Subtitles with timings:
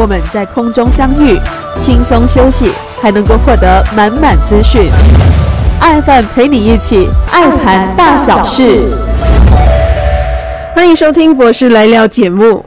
[0.00, 1.38] 我们在空中相遇，
[1.78, 4.90] 轻松休息，还能够获得满满资讯。
[5.78, 8.90] 爱饭陪你一起爱谈大小事，
[10.74, 12.64] 欢迎收听博士来聊节目。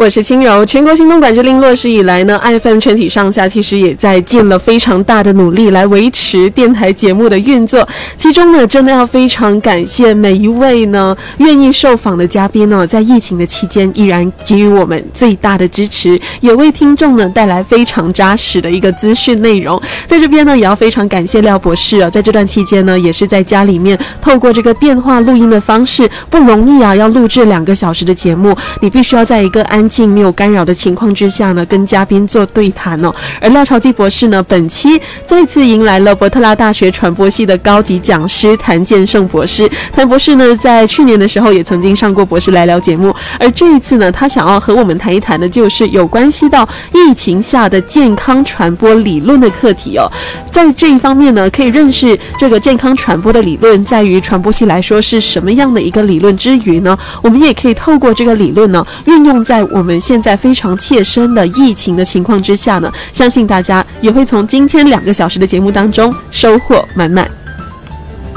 [0.00, 0.64] 我是轻柔。
[0.64, 7.86] 全国行动管制令落实以来呢，FM 全体上下其实也在尽了非常大的努力来维持电台节目的运作。
[8.16, 19.78] 其中呢，真的要非常感谢每一位呢愿意受访的嘉宾呢，在疫情的期间依然给予我们最大的支持，也为听众呢带来非常扎实的一个资讯内容。
[20.06, 29.89] 在这边呢，也要非常感谢廖博士啊，在这段期间呢，也是在家里面透过这个电话录音的方式，不容易啊，要录制两个小时的节目，你必须要在一个安。
[29.90, 33.12] 静没有干扰的情况之下呢，跟嘉宾做对谈哦。
[33.40, 39.68] 而廖朝基博士呢，本期再次迎来了伯特拉大学传播系的高级讲师谭建胜博士。
[39.92, 50.08] 谭博士呢，在去年的时候也曾经上过博士来聊节目，而这一次呢，他想要和我们谈一谈的，就是有关系到疫情下的健康传播理论的课题哦。
[50.52, 59.79] 在这一方面呢，可以认识这个健康传播的理论，在于传播系来说是什么样的一个理论之余呢，我们也可以透过这个理论呢，运用在我。
[59.80, 67.26] 我们现在非常切身的疫情的情况之下呢，相信大家也会从今天两个小时的节目当中收获满满。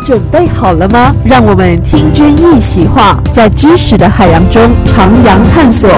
[0.06, 1.14] 准备好了吗？
[1.26, 5.90] 让我们听君一席话，在知识的海洋中徜徉探索。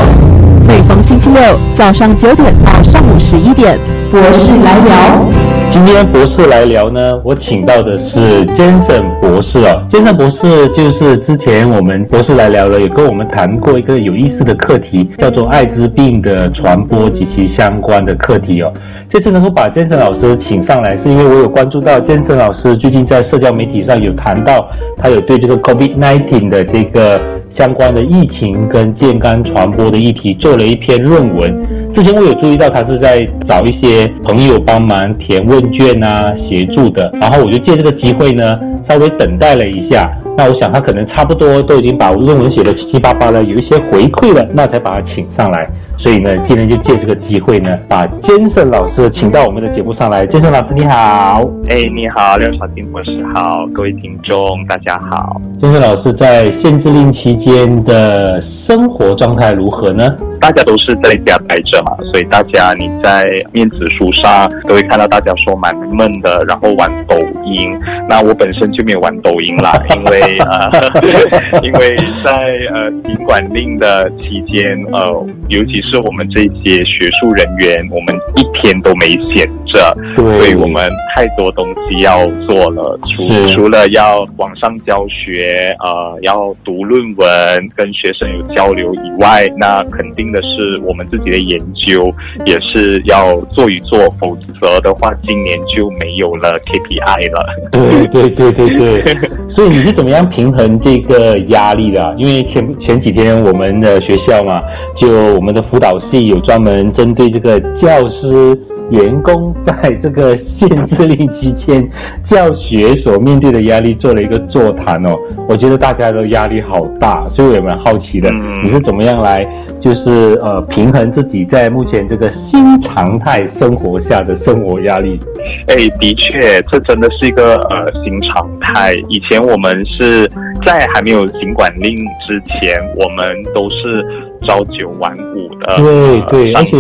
[0.67, 3.79] 每逢星期六早上九点到上午十一点，
[4.09, 5.54] 博士来聊。
[5.75, 9.85] 今天博士来聊呢，我请到的是 Jason 博士哦。
[9.91, 18.71] Jason 博士就是之前我们博士来聊了，也跟我们谈过一个有意思的课题，叫做艾滋病的传播及其相关的课题哦。
[19.11, 24.65] 这次能够把 Jason 老师请上来，是因为我有关注到 Jason 老师最近在社交媒体上有谈到，
[25.03, 27.19] 他有对这个 COVID-19 的这个
[27.59, 31.67] 相关的疫情跟健康传播的议题做了一篇论文。
[31.95, 37.09] 之前我有注意到他是在找一些朋友帮忙填问卷啊，协助的。
[37.21, 38.51] 然后我就借这个机会呢，
[38.89, 40.05] 稍微等待了一下。
[40.37, 45.69] 那我想他可能差不多都已经把论文写的七七八八了，有一些回馈了，那才把他请上来。
[45.97, 50.25] 所以呢，今天就借这个机会呢，把坚胜老师请到我们的节目上来。
[50.25, 55.41] 坚胜老师你好，哎你好，廖小丁博士好，各位听众大家好。
[55.61, 60.15] 坚胜老师在限制令期间的生活状态如何呢？
[60.41, 67.67] 大家都是在家待着嘛，所以大家你在面子书上都会看到大家说蛮闷的，然后玩抖音。
[68.07, 72.31] 那我本身就没有玩抖音啦， 因为呃， 因为在
[72.73, 75.09] 呃尽管令的期间，呃，
[75.49, 87.27] 尤其是我们这些学术人员，我们一天都没闲着，所以我们太多东西要做了，除除了要网上教学，呃，要读论文，
[87.75, 90.25] 跟学生有交流以外，那肯定。
[90.35, 92.11] 的是我们自己的研究，
[92.45, 97.45] 也是要做一做，否则的话，今年就没有了 KPI 了。
[97.71, 99.13] 对对对对对，
[99.55, 102.15] 所以你是怎么样平衡这个压力的？
[102.17, 104.61] 因为前前几天我们的学校嘛，
[104.99, 108.59] 就我们的辅导系有专门针对这个教师。
[108.91, 111.87] 员工在这个限制令期间
[112.29, 115.15] 教学所面对的压力做了一个座谈哦，
[115.49, 118.29] 我觉得大家都压力好大，所以我也蛮好奇的，
[118.63, 119.43] 你是怎么样来
[119.81, 125.19] 就是呃平衡自己在目前这个新常态生活下的生活压力？
[125.67, 128.93] 哎，的确，这真的是一个呃新常态。
[129.09, 130.29] 以前我们是
[130.65, 131.95] 在还没有行管令
[132.27, 134.05] 之前，我们都是
[134.47, 136.77] 朝九晚五的，对对，而且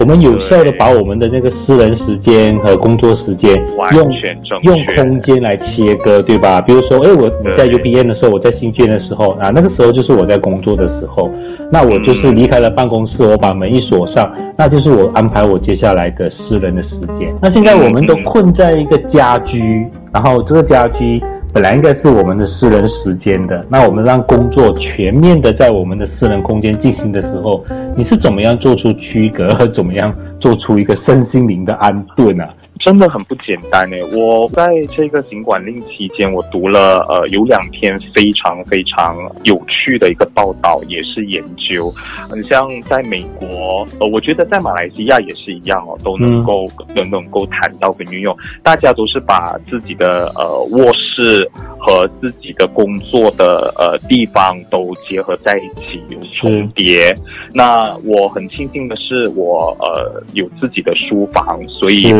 [0.00, 3.54] 我们有效的把我们的那个私人时间和工作时间
[3.94, 4.10] 用
[4.62, 6.60] 用空间来切割，对吧？
[6.60, 11.30] 比如说，哎，我在 U B N 的时候，我在新建的时候啊，那个时候就是我在工作的时候，
[11.72, 17.34] 那我就是离开了办公室，我把门一锁上，那就是我安排我接下来的私人的时间。
[17.40, 21.22] 那现在我们都困在一个家居，然后这个家居。
[21.52, 27.64] 本来应该是我们的私人时间的，那我们让工作全面的在我们的私人空间进行的时候，
[27.96, 32.48] 你是怎么样做出区隔和怎么样做出一个身心灵的安顿啊？
[32.78, 33.96] 真的很不简单呢。
[34.12, 34.66] 我在
[34.96, 41.92] 这个行管令期间，我读了呃有两篇非常非常有趣的一个报道，也是研究。
[42.28, 48.36] 很像在美国，呃，我觉得在马来西亚也是一样哦，都能够都能够谈到跟运用。
[48.62, 51.50] 大家都是把自己的呃卧室。
[51.80, 57.14] 和自己的工作的呃地方都结合在一起，有重叠。
[57.54, 62.12] 那我很庆幸的是，我呃有自己的书房，所以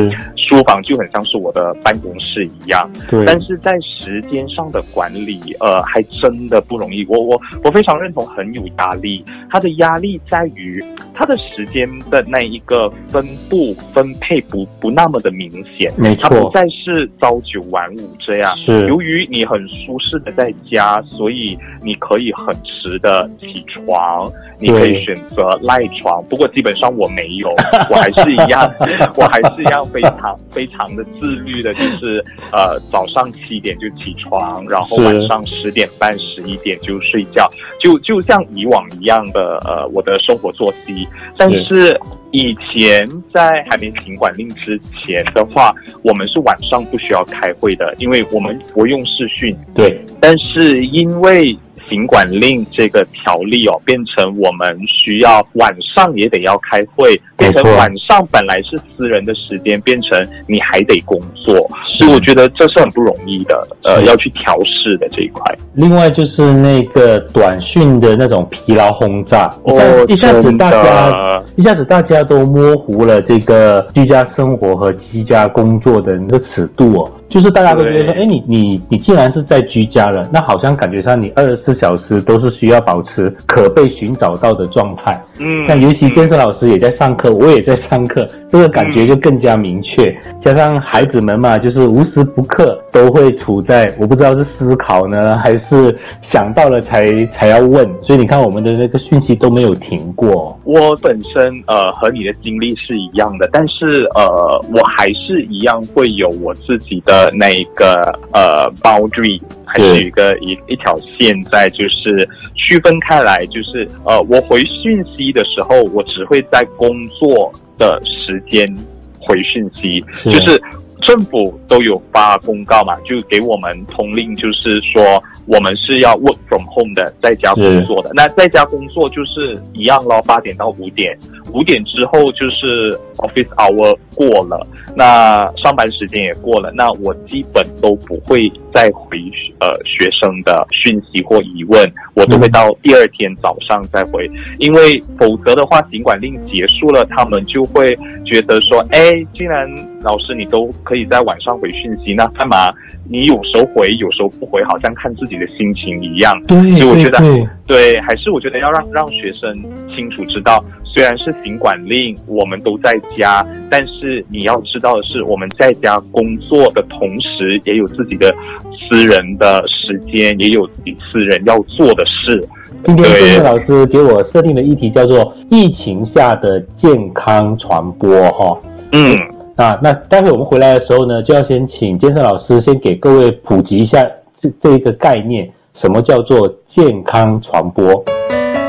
[0.49, 2.91] 书房就很像是我的办公室一样。
[3.11, 3.25] 对。
[3.27, 7.05] 但是在时间上的管理，呃，还真的不容易。
[7.09, 9.25] 我我我非常认同，很有压力。
[9.51, 10.83] 他的压力在于
[11.15, 15.93] 他的时间的那一个分布分配不不那么的明显。
[15.97, 16.23] 没错。
[16.23, 18.57] 他不再是朝九晚五这样。
[18.59, 18.87] 是。
[18.89, 26.23] 由于你很舒适的在家，所以你可以很迟的起床，你可以选择赖床。
[26.29, 27.51] 不过基本上我没有，
[27.91, 28.71] 我还是一样，
[29.17, 37.49] 我还是一样非常非常的自律的，就是呃早上七点就起床，然后晚上十点半十一点就睡觉，
[37.81, 41.07] 就就像以往一样的呃我的生活作息。
[41.37, 41.99] 但是
[42.33, 49.57] 以前在还没行管令之前的话，我们是晚上不需要开会的，因为我们不用视讯。
[49.75, 51.57] 对，但是因为
[51.89, 61.55] 行管令这个条例哦，变成我们需要晚上也得要开会，变成晚上本来是私人的时间，变成你还得工作，
[61.99, 65.43] 所以我觉得这是很不容易的，呃，要去调试的这一块。
[65.75, 77.11] 另外就是那个短讯的那种疲劳轰炸，哦，一下子大家一下子大家都模糊了这个居家生活和居家工作的那个尺度哦。
[77.29, 85.23] 就是大家都觉得说，哎，你你你既然是在居家了，那好像感觉上你二十四小时都是需要保持可被寻找到的状态。
[85.39, 90.11] 嗯，像尤其健身老师也在上课，我也在上课，这个感觉就更加明确。
[90.43, 95.95] 加上孩子们嘛，就是无时不刻都会处在，我不知道是思考呢，还是
[96.33, 97.87] 想到了才才要问。
[98.01, 100.59] 所以你看，我们的那个讯息都没有停过。
[100.65, 104.25] 我本身呃和你的经历是一样的，但是呃
[104.73, 107.18] 我还是一样会有我自己的。
[107.19, 118.73] 呃，那个呃，boundary 还是有一个一一条线在，就是区分开来，就是呃，我回讯息的时候，我只会在工作的时间
[119.19, 120.63] 回讯息，就是
[121.03, 128.13] 政府都有发公告嘛，就给我们通令，就是说我们是要 work from home 的，在家工作的。
[128.15, 131.19] 那在家工作就是一样咯，八点到五点，
[131.53, 134.67] 五点之后就是 office hour 过了。
[134.97, 139.17] 那上班时间也过了，那我基本都不会再回
[139.61, 144.29] 呃学生的讯息或疑问，我都会到第二天早上再回，
[144.59, 149.69] 因为否则的话，尽管令结束了，他们就会觉得说，哎，既然
[150.03, 152.73] 老师你都可以在晚上回讯息，那干嘛
[153.09, 156.33] 你有时候回，有时候不回，好像看自己的心情一样。
[156.47, 157.19] 对，所以我觉得，
[157.67, 159.53] 对，还是我觉得要让让学生
[159.97, 160.65] 清楚知道。
[160.85, 168.35] 虽然是行管令，我们都在家，但是你要知道的是，我们在家工作的同时，也有自己的
[168.73, 172.43] 私人的时间，也有自己私人要做的事。
[172.87, 178.59] 今天郑郑老师给我设定的议题叫做“疫情下的健康传播”哈。
[178.93, 179.17] 嗯，
[179.59, 184.01] 啊，那待会我们回来的时候呢，就要先请健身老师先给各位普及一下
[184.41, 185.51] 这这一个概念，
[185.83, 188.05] 什么叫做健康传播。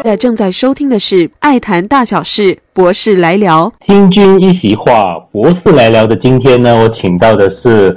[0.03, 3.71] 在正在收听的是《爱谈大小事》，博士来聊。
[3.85, 7.95] 听君一席话，博士来聊的今天呢，我请到的是，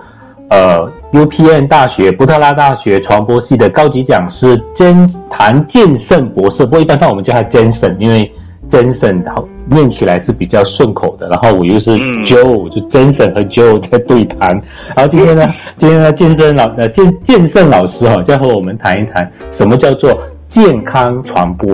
[0.51, 6.67] 呃，UPN 大学布特拉大学传播系的高级讲师兼谭健胜博士。
[6.67, 8.31] 不过一般上我们叫他 Jensen，因为
[8.71, 9.25] Jason
[9.73, 11.27] 念起来是比较顺口的。
[11.29, 11.97] 然后我又是
[12.27, 14.51] Joe，就 Jason 和 Joe 在对谈。
[14.97, 15.45] 然后今天呢，
[15.81, 20.17] 今天呢，健身老呃健健身老师哈，就和我们谈一谈什么叫做。
[20.55, 21.67] 健康传播，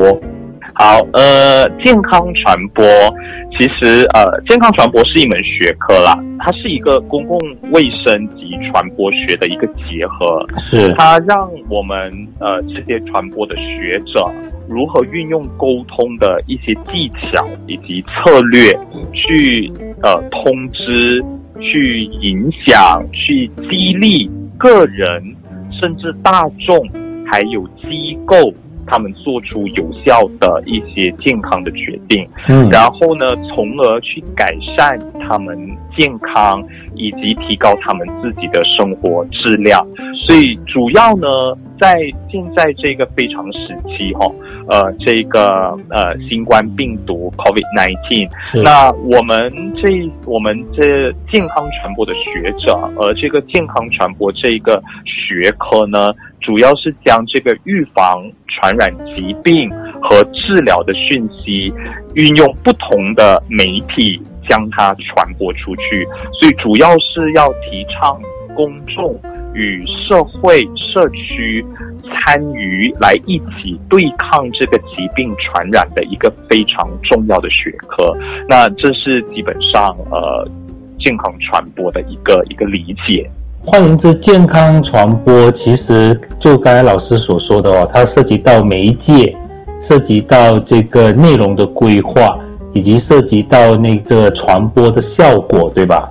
[0.81, 2.85] 好，呃，健康传播
[3.59, 7.37] 其实呃，健康传播是一门学科啦，它是一个公共
[7.73, 11.99] 卫生及传播学的一个结合，是它让我们
[12.38, 14.25] 呃这些传播的学者
[14.69, 18.71] 如何运用沟通的一些技巧以及策略
[19.12, 19.73] 去
[20.05, 21.21] 呃通知、
[21.61, 25.35] 去影响、去激励个人，
[25.83, 26.88] 甚至大众，
[27.26, 28.55] 还有机构。
[28.88, 35.57] 他们做出有效的一些健康的决定，嗯，然后呢，从而去改善他们
[35.97, 36.62] 健康
[36.95, 39.87] 以及提高他们自己的生活质量。
[40.26, 41.28] 所以，主要呢，
[41.80, 41.95] 在
[42.30, 44.26] 现在这个非常时期，哈，
[44.68, 49.88] 呃，这个呃新冠病毒 COVID-19，那我们这
[50.26, 56.12] 我们这健康传播的学者，而，这个健康传播这个学科呢。
[56.40, 59.71] 主要是将这个预防传染疾病
[60.02, 61.73] 和治疗的讯息，
[62.14, 63.64] 运用不同的媒
[63.95, 68.21] 体将它传播出去，所以主要是要提倡
[68.54, 69.21] 公众
[69.54, 71.64] 与社会社区
[72.04, 78.16] 参与来一起对抗这个疾病传染的一个非常重要的学科。
[78.49, 80.49] 那这是基本上呃
[80.99, 83.30] 健康传播的一个一个理解。
[83.71, 89.37] 换言之，健康传播其实就刚才老师所说的哦，它涉及到媒介，
[89.91, 92.39] 涉及到这个内容的规划，
[92.73, 96.11] 以及涉及到那个传播的效果，对吧？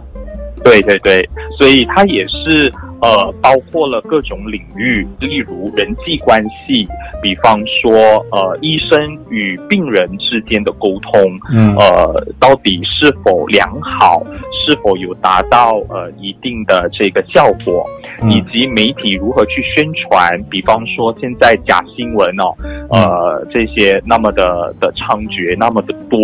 [0.63, 2.71] 对对对，所以它也是
[3.01, 6.87] 呃包括了各种领域，例如人际关系，
[7.23, 7.93] 比方说
[8.31, 8.99] 呃医生
[9.29, 14.21] 与病人之间的沟通，嗯呃到底是否良好，
[14.67, 17.85] 是否有达到呃一定的这个效果，
[18.21, 22.53] 嗯以及媒体如何去宣传，比方说现在假新闻哦，
[22.91, 26.19] 呃这些那么的的猖獗，那么的多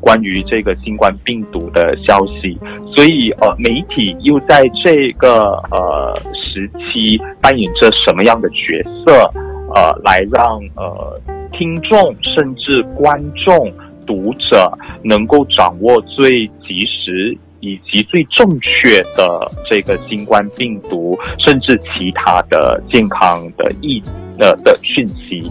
[0.00, 2.58] 关于这个新冠病毒的消息，
[2.96, 9.30] 所以呃媒体又在这个呃时期扮演着什么样的角色？
[9.76, 13.72] 呃，来让呃听众甚至观众、
[14.06, 14.70] 读者
[15.02, 24.02] 能够掌握最及时以及最正确的这个新冠病毒，甚至其他的健康的意
[24.38, 25.50] 呃的讯息。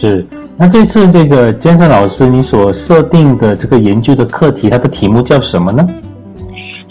[0.00, 0.26] 是。
[0.56, 5.86] 那这次这个杰森老师你所设定的这个研究的课题，它的题目叫什么呢？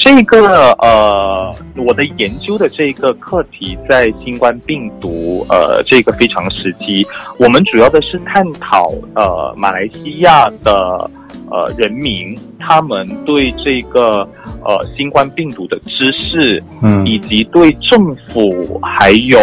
[0.09, 7.05] 这个呃，我的研究的这个课题在新冠病毒呃这个非常时期，
[7.37, 11.09] 我们主要的是探讨呃马来西亚的
[11.51, 14.27] 呃人民他们对这个
[14.65, 17.05] 呃新冠病毒的知识，嗯。
[17.05, 19.39] 以及对政府还有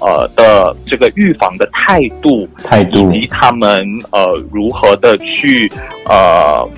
[0.00, 3.10] 呃的这个预防的态度，态度。
[3.10, 3.80] 以及他们
[4.12, 4.22] 呃
[4.52, 5.66] 如何的去
[6.04, 6.68] 呃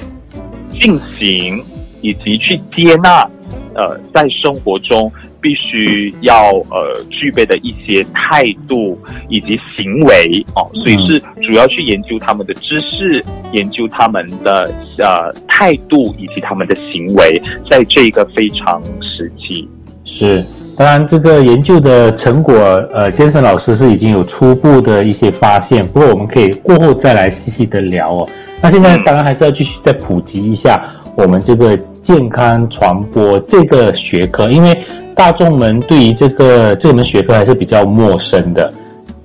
[0.81, 1.63] 进行，
[2.03, 3.27] 以及去接纳
[3.75, 17.41] 呃在生活中必须要呃具备的一些态度以及行为哦，所以是主要去研究他们的知识，研究他们的呃态度以及他们的行为，
[17.71, 19.67] 在这个非常时期。
[20.05, 20.45] 是。
[20.75, 22.55] 当然，这个研究的成果，
[22.95, 28.29] 呃，坚生老师是已经有初步的一些发现，不过我们可以过后再来细细的聊哦。
[28.63, 30.83] 那现在当然还是要继续再普及一下
[31.15, 34.77] 我们这个健康传播这个学科，因为
[35.15, 38.73] 大众们对于这个这门学科还是比较陌生的。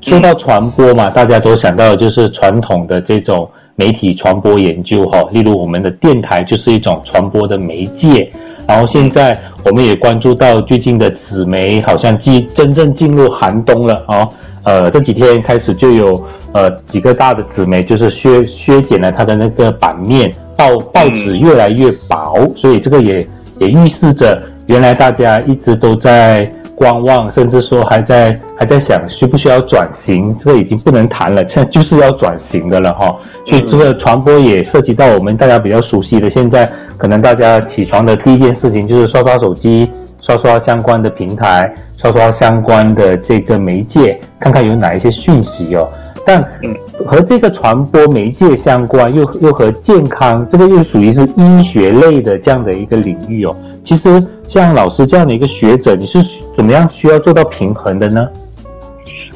[0.02, 8.32] 说到传播嘛，大家都想到的就是传统的这种媒体传播研究哈，例如我们的电台就是一种传播的媒介。
[8.68, 14.30] 然后现在我们也关注到最近的纸媒好像进真正进入寒冬了哦。
[14.64, 16.22] 呃，这几天开始就有
[16.58, 23.26] 呃几个大的纸媒就是削削减了它的那个版面，报报纸越来越薄，所以这个也
[23.60, 33.16] 也预示着原来大家一直都在观望，甚至说还在还在想需不需要转型，这个已经不能谈了，现 在就是要转型的了哈。
[33.46, 39.90] 所以这个传播也涉及到我们大家比较熟悉的，现在可能大家起床的第一件事情就是刷刷手机，
[40.26, 41.72] 刷刷相关的平台，
[42.02, 45.88] 刷刷相关的这个媒介，看看有哪一些讯息哦。
[46.28, 53.56] 但嗯和这个传播媒介相关，又又和健康，这个又属于是医学类的这样的一个领域哦。
[53.88, 54.22] 其实
[54.54, 56.22] 像老师这样的一个学者，你是
[56.58, 58.28] 怎么样需要做到平衡的呢？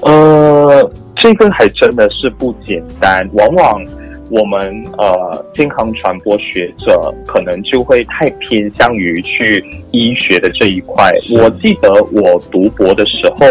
[0.02, 3.26] 呃，这个还真的是不简单。
[3.36, 3.82] 往往
[4.30, 11.10] 我们呃健康传播学者可能就会太偏向于去医学的这一块。
[11.40, 13.46] 我记得我读博的时候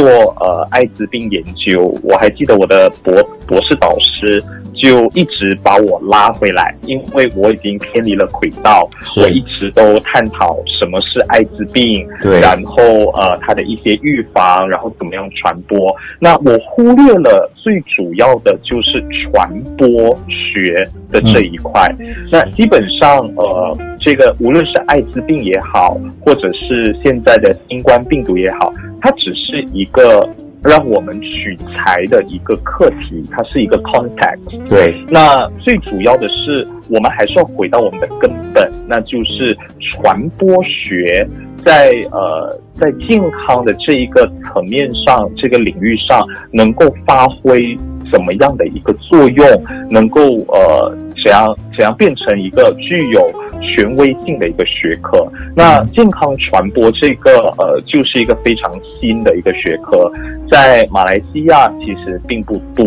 [0.00, 0.08] 做
[0.40, 3.12] 呃艾滋病研究，我还记得我的博
[3.46, 4.42] 博士导师。
[4.82, 8.88] 就一直把我拉回来，因为我已经偏离了轨道。
[9.14, 15.94] 我一直都探讨什么是艾滋病，对然后呃它的一些预防，然后怎么样传播。
[16.18, 21.94] 那我忽略了最主要的就是传播学的这一块。
[22.32, 30.28] 那基本上呃，这个无论是艾滋病也好，或者是现在的新冠病毒也好，它只是一个。
[30.62, 34.68] 让我们取材的一个课题，它是一个 context。
[34.68, 41.26] 对，那最主要的是，我们还是要回到我们的根本，那就是传播学
[41.64, 47.74] 在呃在健康的这一个层面上，这个领域上能够发挥
[48.12, 49.46] 怎么样的一个作用，
[49.88, 55.26] 能够呃怎样怎样变成一个具有权威性的一个学科。
[55.54, 60.10] 那健康传播这个呃，就是一个非常新的一个学科，
[60.50, 62.84] 在马来西亚其实并不多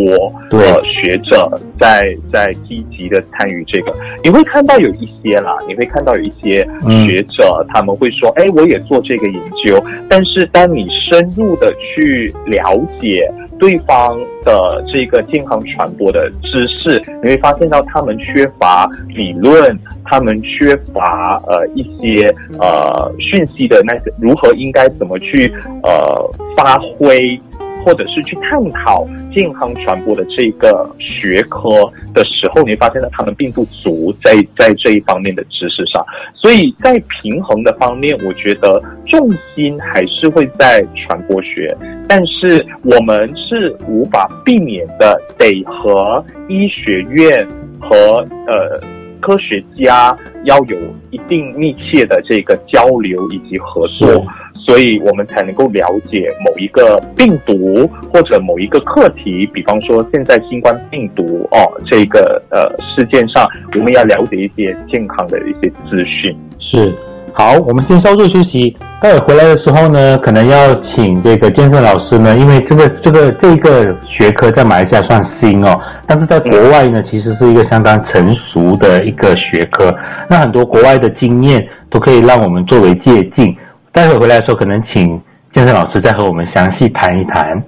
[0.52, 1.50] 呃学者
[1.80, 3.94] 在在积极的参与这个。
[4.24, 6.68] 你会看到有一些啦，你会看到有一些
[7.06, 9.82] 学者他们会说，哎，我也做这个研究。
[10.10, 13.32] 但是当你深入的去了解。
[13.64, 22.28] 对方的这个健康传播的知识，你会发现到他们缺乏理论，他们缺乏呃一些
[22.60, 25.50] 呃讯息的那些如何应该怎么去
[25.82, 27.40] 呃发挥。
[27.86, 31.70] 或者是去探讨健康传播的这个学科
[32.14, 41.68] 的时候，你会发现呢，他们并不足在在这一方面的知识上，所以在平衡的方面，我觉得重心还是会在传播学，
[42.08, 47.48] 但是我们是无法避免的，得和医学院
[47.80, 48.80] 和呃
[49.22, 50.78] 科学家要有
[51.12, 54.26] 一定密切的这个交流以及合作。
[54.66, 61.58] 所以我们才能够了解某一个病毒或者某一个课题，比方说现在新冠病毒哦，
[61.92, 66.36] 这个呃事件上，我们要了解一些健康的一些资讯。
[66.60, 66.94] 是，
[67.34, 75.78] 好，我们先稍作休息，待会回来的时候呢，可能要请这个健身老师呢，因为这个这个这个学科在马来西亚算新哦，
[76.08, 79.94] 但是在国外呢，其实是一个相当成熟的一个学科，
[80.30, 83.54] 那很多国外的经验都可以让我们作为借鉴。
[83.94, 85.22] 待会回来的时候，可能请
[85.54, 87.64] 健身老师再和我们详细谈一谈。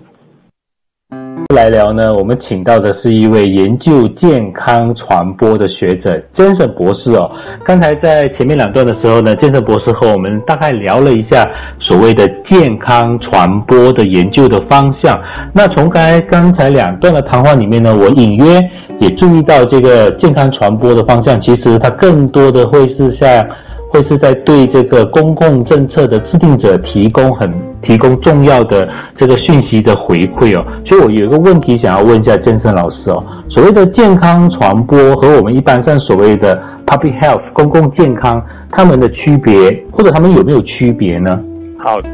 [1.54, 7.30] 来聊呢，我们请到的是一位研究健康传播的学者，健身博士哦。
[7.64, 11.48] 刚才在前面两段的时候呢，健身博士和我们大概聊了一下
[11.80, 15.16] 所谓的健康传播的研究的方向。
[15.54, 18.60] 那从刚才刚才两段的谈话里面呢，我隐约
[19.00, 23.48] 也注意到这个健康传播的方向，其实它更多的会是像。
[23.90, 27.52] 会是在对这个公共政策的制定者提供很
[27.82, 28.88] 提供重要的
[29.18, 39.54] 这个讯息的回馈哦，所以我有一个问题想要问一下健身老师哦，所谓的健康传播和我们一般上所谓的 public health 公共健康，他们的区别
[39.92, 41.40] 或者他们有没有区别呢？
[41.78, 42.10] 好的，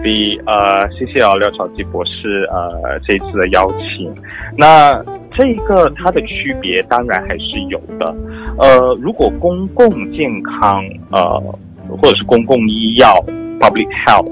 [0.45, 4.13] 呃，谢谢啊廖朝基博士呃这次的邀请，
[4.57, 4.93] 那
[5.33, 8.15] 这个它的区别当然还是有的，
[8.57, 11.59] 呃，如果公共健康呃。
[11.89, 13.13] 或者是公共医药
[13.59, 14.31] （public health），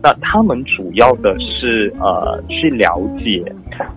[0.00, 3.42] 那他们主要的是呃去了解，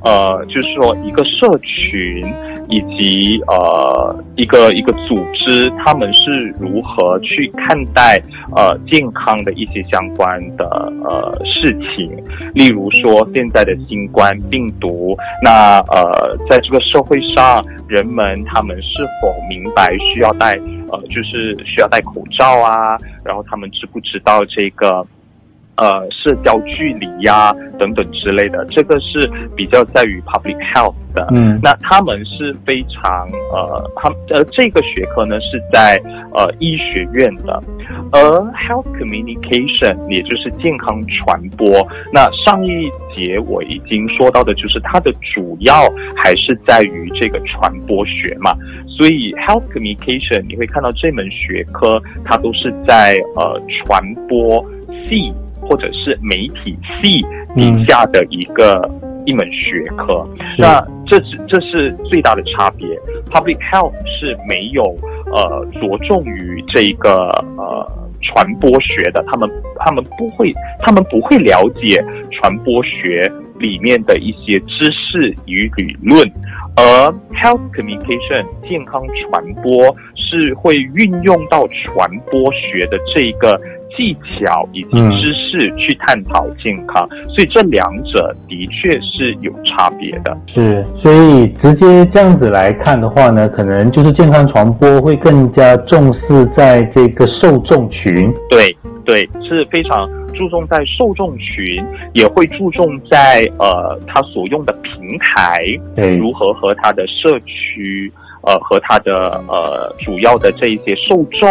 [0.03, 2.27] 呃就是说一个社群
[2.69, 8.21] 以及呃一个一个组织，他们是如何去看待
[8.55, 10.65] 呃健康的一些相关的
[11.03, 12.09] 呃事情，
[12.53, 20.57] 例如说现在的新冠病毒，那呃在这个社会上，人们他们是否明白需要戴？
[20.91, 25.05] 呃，就是需要戴口罩啊，然后他们知不知道这个？
[25.75, 31.27] 呃，社交距离呀，等等之类的，这个是比较在于 public health 的。
[31.31, 35.99] 嗯，那他们是非常呃，他呃这个学科呢是在
[36.35, 37.61] 呃医学院的，
[38.11, 38.19] 而
[38.53, 41.65] health communication 也就是健康传播。
[42.11, 45.73] 那上一节我已经说到的就是它的主要
[46.15, 48.53] 还是在于这个传播学嘛，
[48.87, 54.63] 所以 health communication 你会看到这门学科它都是在呃传播
[55.09, 55.33] 系。
[55.67, 57.21] 或者是媒体系
[57.55, 58.89] 底下的一个
[59.25, 62.87] 一门学科，那这是这是最大的差别。
[63.31, 64.83] Public Health 是没有
[65.33, 67.13] 呃着重于这个
[67.57, 76.21] 呃传播学的，他们他们不会他们不会了解传播学里面的一些知识与理论，
[76.75, 76.83] 而
[77.33, 83.59] Health Communication 健康传播是会运用到传播学的这个。
[83.95, 90.37] 技巧以及知识去探讨健康，所以这两者的确是有差别的。
[90.53, 98.33] 是，所以直接这样子来看的话呢，可能就是健康传播会更加重视在这个受众群。
[98.49, 98.75] 对
[99.05, 105.61] 对，是非常注重在受众群，也会注重在呃他所用的平台，
[106.17, 108.11] 如何和他的社区。
[108.45, 111.49] 呃，和他的呃主要的这一些受众，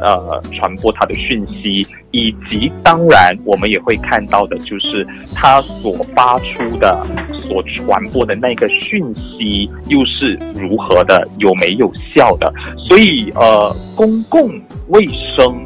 [0.00, 12.52] 呃，传播他的讯息，以及当然我们也会看到的，就是他所发出的、所传播的那个讯息又是如何的，有没有效的？
[12.88, 14.50] 所以，呃，公共
[14.88, 15.64] 卫生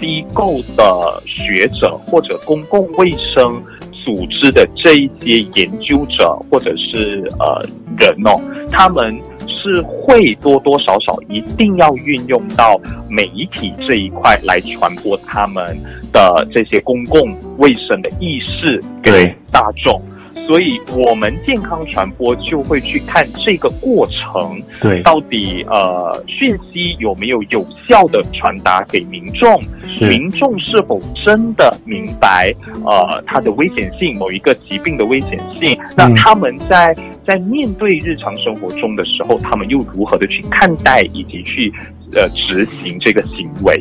[0.00, 3.62] 机构的学者或者公共卫生
[4.04, 7.64] 组织的这一些研究者或者是呃
[7.96, 8.40] 人哦，
[8.72, 9.16] 他们。
[9.66, 15.76] 是会多多少少一定要运用到媒体这一块来传播他们
[16.12, 17.20] 的这些公共
[17.58, 20.00] 卫生的意识给大众。
[20.46, 29.60] 所以，我们健康传播就会去看这个过程，对，到底呃讯息有没有有效的传达给民众，
[30.00, 35.76] 民众是否真的明白呃它的危险性，某一个疾病的危险性？
[35.96, 41.72] 那他们在在面对日常生活中的时候，他们又如何的去看待以及去
[42.14, 43.74] 呃执行这个行为？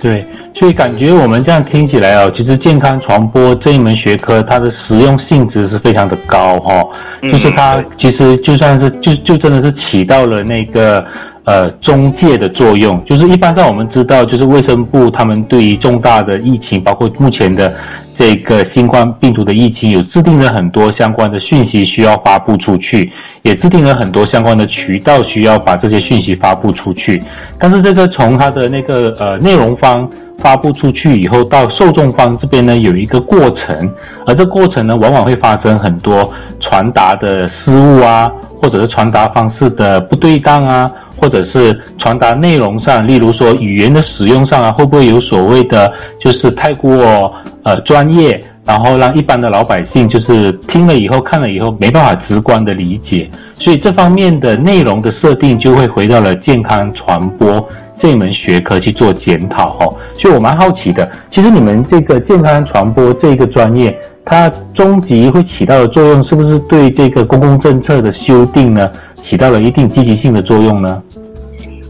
[0.00, 0.24] 对。
[0.58, 6.82] 所以感觉我们这样听起来哦，其实健康传播这一门学科，它的实用性质是非常的高哈。
[7.22, 11.04] 就是它其实就算是就就真的是起到了那个
[11.44, 13.00] 呃中介的作用。
[13.04, 17.72] 就是一般上我们知道，就是卫生部他们对于重大的疫情，包括目前的
[18.18, 23.08] 这个新冠病毒的疫情，有制定了很多相关的讯息需要发布出去。
[23.42, 27.22] 也制定了很多相关的渠道，需要把这些讯息发布出去。
[27.58, 33.92] 但是这个从它的那个呃内容方发布出去以后，到受众方这边呢，有一个过程，
[34.26, 38.30] 而这过程呢，往往会发生很多传达的失误啊，
[38.62, 40.90] 或者是传达方式的不对当啊，
[41.20, 47.32] 或者是传达内容上，例如说语言的使用上啊，会不会有所谓的就是太过
[47.64, 48.40] 呃专业？
[48.64, 57.66] 然后让一般的老百姓就是听了以后看了以后没办法直观的理解，所以这方面的内容的设定就会回到了健康传播
[57.98, 59.86] 这门学科去做检讨哈。
[60.12, 68.86] 所以我蛮好奇的，其实你们这个健康传播这个专业，它终极会起到的作用，是不是对这个公共政策的修订呢，
[69.30, 71.02] 起到了一定积极性的作用呢？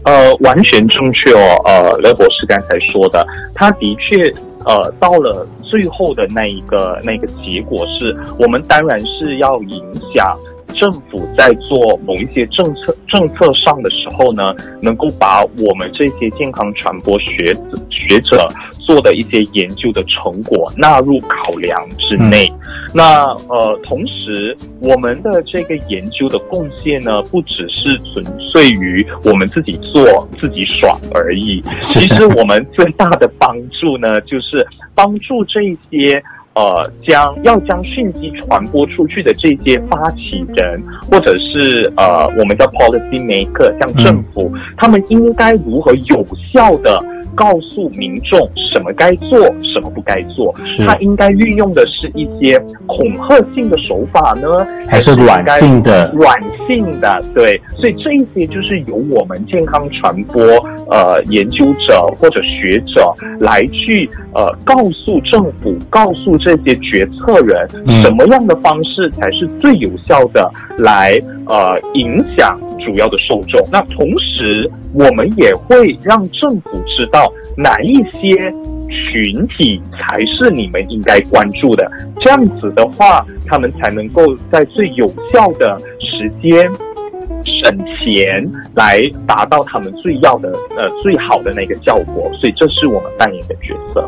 [0.09, 1.61] 呃，完全正确哦。
[1.65, 4.33] 呃，雷博士刚才说的，他的确。
[4.65, 9.81] 呃，到了最后的那一个那个结果是，我们当然是要影
[10.13, 10.37] 响
[10.75, 18.49] 政府在做某一些政策政策上的时候呢，能够把我们这些健康传播学者学者。
[18.89, 22.51] 做的一些研究的成果纳入考量之内。
[22.91, 31.63] 那呃，同时我们的这个研究的贡献呢，不只是纯粹于我们自己做自己爽而已。
[31.93, 36.19] 其实我们最大的帮助呢，就是帮助这些
[36.55, 46.99] 呃将要将讯息传播出去的这些发起人，或者是呃我们的 policy maker，像政府，他们应该如何有效的。
[47.39, 48.37] 告诉民众
[48.73, 49.39] 什么该做，
[49.73, 50.53] 什么不该做。
[50.85, 56.11] 他应该运用的是一些恐吓性的手法呢，还是软性的？
[56.13, 57.59] 软性的，对。
[57.77, 60.43] 所以这一些就是由我们健康传播
[60.91, 67.69] 呃研究者或者学者来去呃告诉政府，告诉这些决策人，
[68.03, 73.65] 什么样的方式才是最有效的来呃影响主要的受众。
[73.71, 77.28] 那同时，我们也会让政府知道。
[77.57, 78.53] 哪一些
[79.11, 81.89] 群体才是你们应该关注的？
[82.19, 86.69] 这样子的话，他们才能够在最有效的时间
[87.63, 92.29] 省钱，来达到他们最要的呃最好的那个效果。
[92.39, 94.07] 所以，这是我们扮演的角色。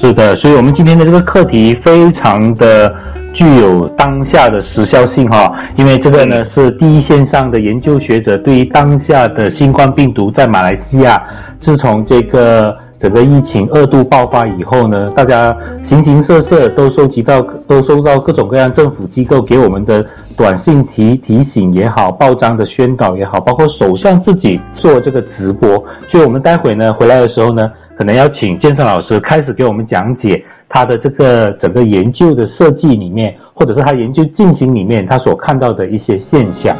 [0.00, 2.94] 是的，所以我们今天的这个课题非常的
[3.32, 11.22] 具有当下的时效性哈，因为这个呢是第一线上的研究学者对于当下的新冠病毒在马来西亚。
[11.64, 15.54] 自从这个整个疫情二度爆发以后呢，大家
[15.90, 20.02] 形形色色都收集到，都收到各种各样政府机构给我们的
[20.34, 25.68] 短信提提醒也好，报章的宣导也好，包括首相自己做这个直播。
[26.10, 36.74] 所以，我们待会呢回来的时候呢，可能要请健身老师开始给我们讲解他的这个整个研究的设计里面，或者是他研究进行里面他所看到的一些现象。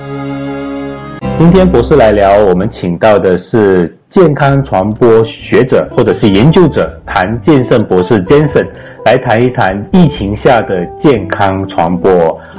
[1.39, 3.95] 今天博士来聊，我们请到的是。
[4.15, 8.65] 健康传播学者或者是研究者谭建胜博士 Jensen
[9.05, 12.11] 来谈一谈疫情下的健康传播，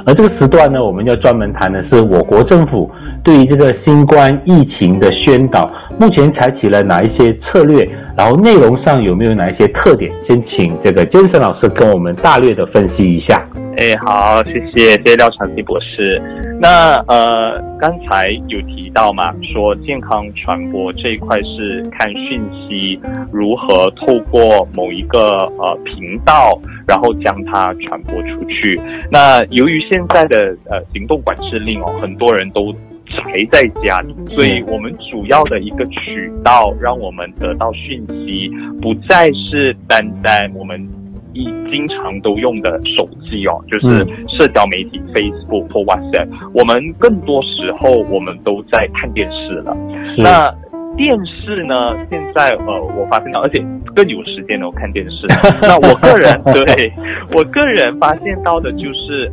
[0.04, 2.90] 而这个时段呢，我们要专门谈的是我国政府
[3.24, 7.80] 对于这个新冠疫情的宣导，目前采取了哪一些策略，
[8.18, 10.12] 然后内容上有没有哪一些特点？
[10.28, 13.42] 先请这个 Jensen 老师跟我们大略的分析一下。
[13.78, 16.18] 哎，好，谢谢，谢谢廖长基博士。
[16.58, 22.98] 那呃，刚才有提到嘛，说健康传播这一块是看讯息
[23.30, 25.20] 如何透过某一个
[25.58, 26.58] 呃频道，
[26.88, 28.80] 然后将它传播出去。
[29.10, 40.88] 那由于现在的呃行动管制令哦，很多人都宅在家里，所以我们主要的一个渠道，让我们得到讯息，不再是单单我们。
[41.36, 43.98] 一经常都用的手机哦，就是
[44.38, 46.28] 社交媒体 Facebook 或 WhatsApp。
[46.54, 49.76] 我们更多时候我们都在看电视了。
[50.16, 50.50] 那
[50.96, 51.94] 电视呢？
[52.08, 53.62] 现在呃，我发现到，而且
[53.94, 55.26] 更有时间哦看电视。
[55.60, 56.92] 那我个人 对
[57.36, 59.30] 我个人发现到的就是。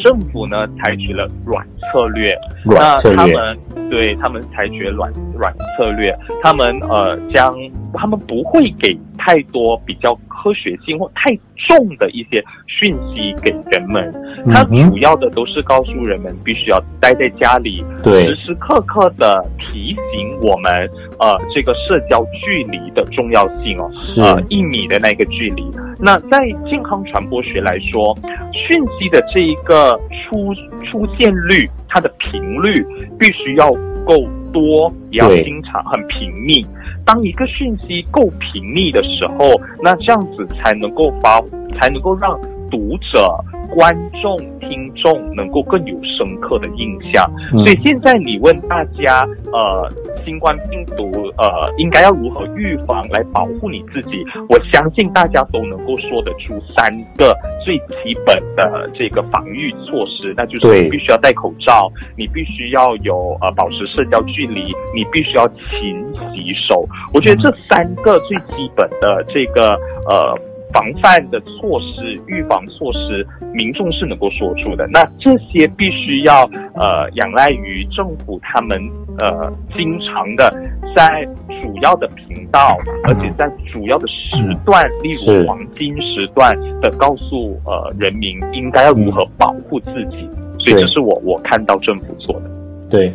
[0.00, 2.26] 政府呢采取了软策略，
[2.66, 3.56] 那他们
[3.88, 7.56] 对他们采取软软策略，他们呃将
[7.94, 14.12] 他们不会给太多比较科学性或太重的一些讯息给人们，
[14.50, 18.22] 它主要的都是告诉人们必须要待在家里，对。
[18.24, 20.70] 时时刻刻的提醒我们
[21.18, 25.64] 呃这个社交距离的重要性哦，呃一米的那个距离。
[25.98, 28.16] 那在健康传播学来说，
[28.52, 30.52] 讯息的这一个出
[30.84, 32.74] 出现率，它的频率
[33.16, 33.70] 必须要
[34.04, 34.16] 够
[34.52, 36.66] 多，也要经常很频密。
[37.06, 41.40] 当一个讯息够频密的时候，那这样子才能够发，
[41.78, 42.36] 才能够让
[42.68, 43.32] 读者。
[43.74, 49.90] 观众、听众能够更有深刻的印象，所以现在你问大家，呃，
[50.24, 54.24] 新冠病毒，呃，应该要如何预防来保护你自己？
[54.48, 64.62] 我相信大家都能够说得出三个最基本的这个防御措施，那就是你必须要戴口罩，你必须要有呃保持社交距离，
[64.94, 66.00] 你必须要勤
[66.32, 66.86] 洗手。
[67.12, 69.74] 我觉得这三个最基本的这个
[70.08, 70.53] 呃。
[70.74, 74.84] 防范的措施、预防措施，民众是能够说出的。
[74.88, 76.42] 那这些必须要
[76.74, 78.76] 呃仰赖于政府他们
[79.20, 80.52] 呃经常的
[80.96, 81.24] 在
[81.62, 90.28] 主要的频道，而且在主要的时段，例如黄金时段的告诉呃人民应该要如何保护自己。
[90.58, 92.50] 所以这是我我看到政府做的。
[92.90, 93.12] 对。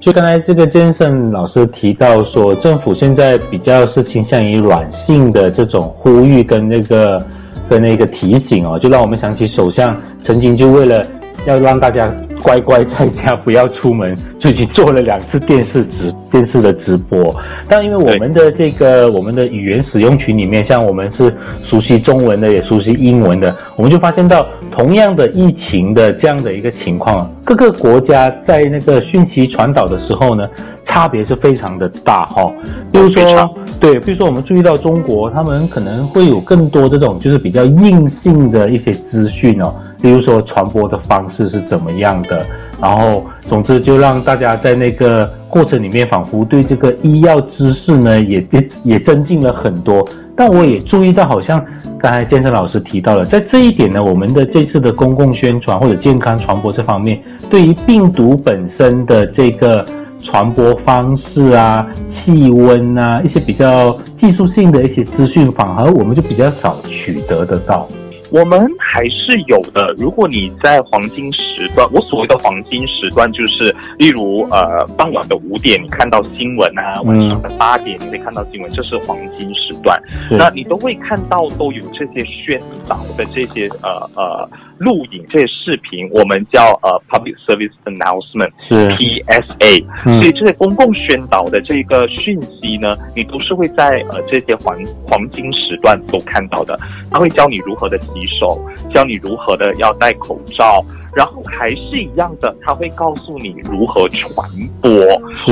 [0.00, 7.22] 就刚才这个健身老师提到说，政府现在比较是倾向于软性的这种呼吁跟那个
[7.68, 11.06] 跟那个提醒哦，就让我们想起首相曾经就为了
[11.46, 12.10] 要让大家。
[12.42, 17.34] 乖乖在家，不要出门，就去做了两次电视直电视的直播。
[17.68, 30.48] 但因为我们的这个我们的语言使用群里面，像我们是熟悉中文的，也熟悉英文的，我们就发现到同样的疫情的这样的一个情况，各个国家在那个讯息传导的时候呢，
[30.86, 32.50] 差别是非常的大哈。
[32.90, 39.72] 比如说，对，比如说我们注意到中国，他们可能会有更多这种就是比较硬性的一些资讯哦。
[40.02, 42.46] 比如说传播的方式是怎么样的，
[42.80, 50.08] 然后总之就让大家在那个过程里面仿佛对这个医药知识呢也也也增进了很多。
[50.36, 51.62] 但我也注意到，好像
[51.98, 59.84] 刚才健身老师提到了，在这一点呢，我们的这次的公共宣传或者健康传播这方面，对于病毒本身的这个
[60.18, 61.86] 传播方式啊、
[62.24, 67.86] 气温啊一些比较技术性的一些资讯，反而我们就比较少取得得到。
[68.30, 69.94] 我们还是有的。
[69.96, 80.00] 如果你在黄金时段，我所谓的黄金时段，就是例如呃傍晚的五点，你看到新闻啊；晚上的八点，你会看到新闻，这是黄金时段。
[80.30, 84.48] 那你都会看到都有这些宣导的这些呃呃。
[84.80, 89.84] 录影这些视频，我们叫呃 public service announcement，是 PSA，
[90.18, 94.74] 所以这些公共宣导的这个讯息呢，你都是会在呃这些黄
[95.06, 96.80] 黄金时段都看到的。
[97.10, 98.06] 他会教你如何的洗
[98.40, 98.58] 手，
[98.94, 100.82] 教你如何的要戴口罩，
[101.14, 104.48] 然后还是一样的，他会告诉你如何传
[104.80, 104.90] 播。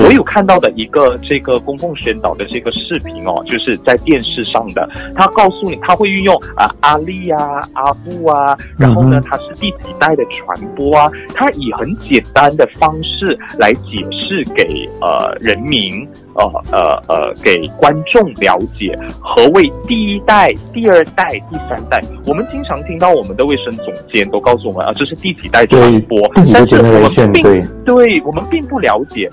[0.02, 9.17] 我有看到的一个这个公共宣导的这个视频哦，就是在电视上的，他告诉你他会运用啊阿丽啊阿布啊，然后呢。
[9.22, 11.10] 它是第几代的传播啊？
[11.34, 22.00] 它以很简单的方式来解释给呃人民，呃呃呃给观众了解何谓第一代、第二代、第三代。
[22.26, 26.18] 我们经常听到我们的卫生总监都告诉我们啊，这是第几代传播，
[26.52, 29.30] 但是我们并对我们并不了解。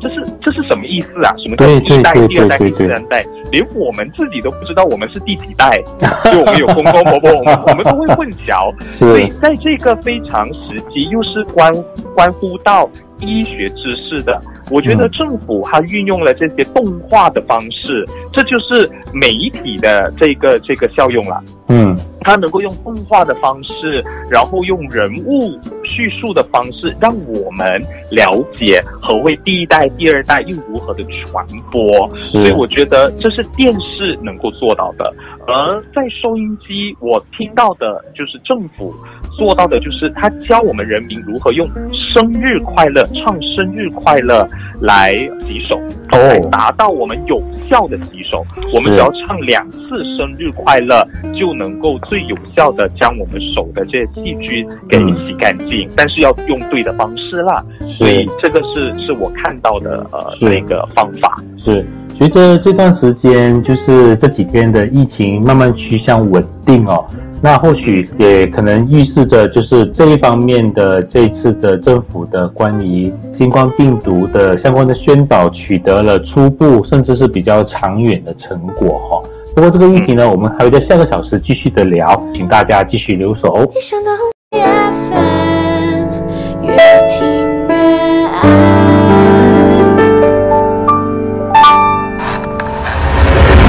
[0.00, 1.34] 这是这是什么意思啊？
[1.38, 3.24] 什么叫第一代、第二代、第三代？
[3.50, 5.82] 连我们自己都不知道我们是第几代，
[6.24, 8.72] 就我们有公公婆婆， 我们我们都会混淆。
[8.98, 11.72] 所以在这个非常时期，又是关
[12.14, 12.88] 关乎到
[13.20, 21.42] 医学知识的，我觉得政府它运用了这些动画的方式，这就是媒体的这个这个效用了。
[21.68, 21.96] 嗯。
[22.20, 31.82] 它能够用动画的方式，然后用人物叙述的方式，让我们了解何为第一代、第二代又如何的传播。
[32.30, 35.14] 所以我觉得这是电视能够做到的，
[35.46, 38.92] 而在收音机我听到的就是政府
[39.38, 41.66] 做到的，就是他教我们人民如何用
[42.12, 44.46] 生日快乐唱生日快乐
[44.80, 45.78] 来洗手，
[46.12, 48.44] 来达到我们有效的洗手。
[48.74, 49.78] 我们只要唱两次
[50.16, 51.06] 生日快乐，
[51.38, 55.88] 就能够最有效的将我们手的这些细菌给洗干净。
[55.96, 57.64] 但是要用对的方式啦，
[57.98, 61.84] 所以这个是是我看到的呃那个方法是。
[62.18, 67.04] 随着这段时间，就是这几天的疫情慢慢趋向稳定哦，
[67.40, 79.28] 那或许也可能预示着，就是这一方面的这次的政府的关于新冠病毒的相关的宣导取得了初步甚至是比较长远的成果哈。
[79.54, 83.70] 不过这个议题呢，我们还会在下个小时继续的聊，请大家继续留守。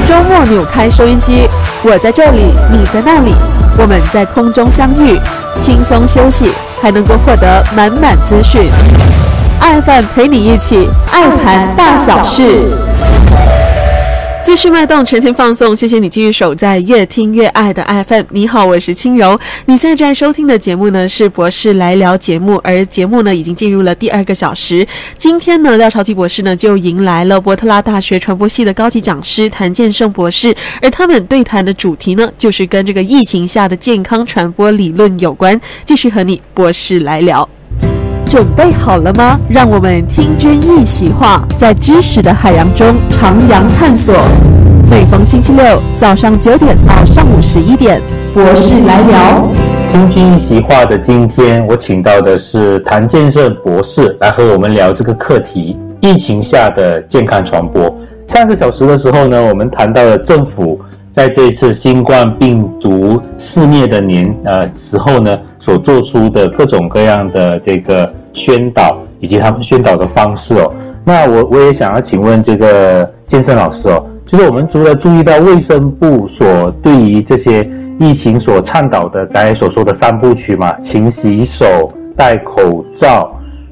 [0.06, 1.46] 周末扭开收音机，
[1.84, 3.32] 我在这里，你在那里，
[3.78, 5.18] 我们在空中相遇，
[5.58, 8.70] 轻松休息，还能够获得满满资讯。
[9.60, 12.70] 爱饭陪你一起爱谈大小事。
[14.42, 15.76] 资讯脉动，全天放送。
[15.76, 18.24] 谢谢你继续守在越听越爱的 FM。
[18.30, 19.38] 你好，我是轻柔。
[19.66, 24.84] 你现在正在收听的节目呢是博士来聊节目，而节目呢已经进入了第二个小时。
[25.16, 35.60] 今天呢，廖朝基博士呢就迎来了波特拉大学传播系的高级讲师谭建胜博士，而他们对谈的主题呢就是跟这个疫情下的健康传播理论有关。
[35.84, 37.48] 继续和你博士来聊。
[38.30, 39.40] 准备好了吗？
[39.48, 44.14] 让我们听君一席话，在知识的海洋中徜徉探索。
[44.88, 48.00] 每逢星期六早上九点到上午十一点，
[48.32, 49.48] 博士来聊。
[49.92, 57.92] 听君一席话的今天，我请到的是谭建胜博士来和我们聊这个课题：疫情下的健康传播。
[58.32, 60.78] 上个小时的时候呢，我们谈到了政府
[61.16, 63.20] 在这次新冠病毒
[63.52, 68.12] 肆虐的年呃时候呢，所做出的各种各样的这个。
[68.46, 70.72] 宣导以及他们宣导的方式哦，
[71.04, 77.68] 那我我也想要请问这个健身老师哦，就是我们除了注意到卫生部所对于这些
[77.98, 83.30] 疫情所倡导的刚才所说的三部曲嘛，勤洗手、戴口罩，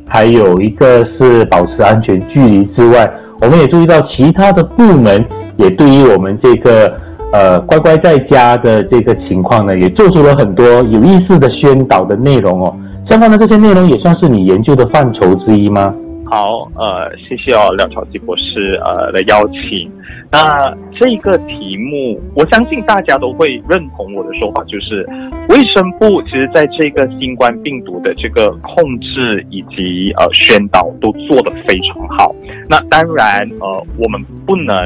[0.08, 5.24] 还有一个是保持安全距离之外，我们也注意到其他的部门
[5.56, 6.92] 也对于我们这个
[7.32, 12.74] 呃乖乖在家的这个情况呢，也做出了很多有意思的宣导的内容哦。
[13.08, 15.94] 相关的这些内容也算是你研究的范畴之一吗？
[16.30, 19.90] 好，呃，谢谢哦，廖朝基博士呃的邀请。
[20.30, 20.58] 那
[21.00, 25.08] 这个题目，我相信大家都会认同我的说法，就是
[25.48, 32.34] 卫生部其实在这个新冠病毒的这个控制以及呃宣导都做得非常好。
[32.68, 34.76] 那当然，呃，我们不能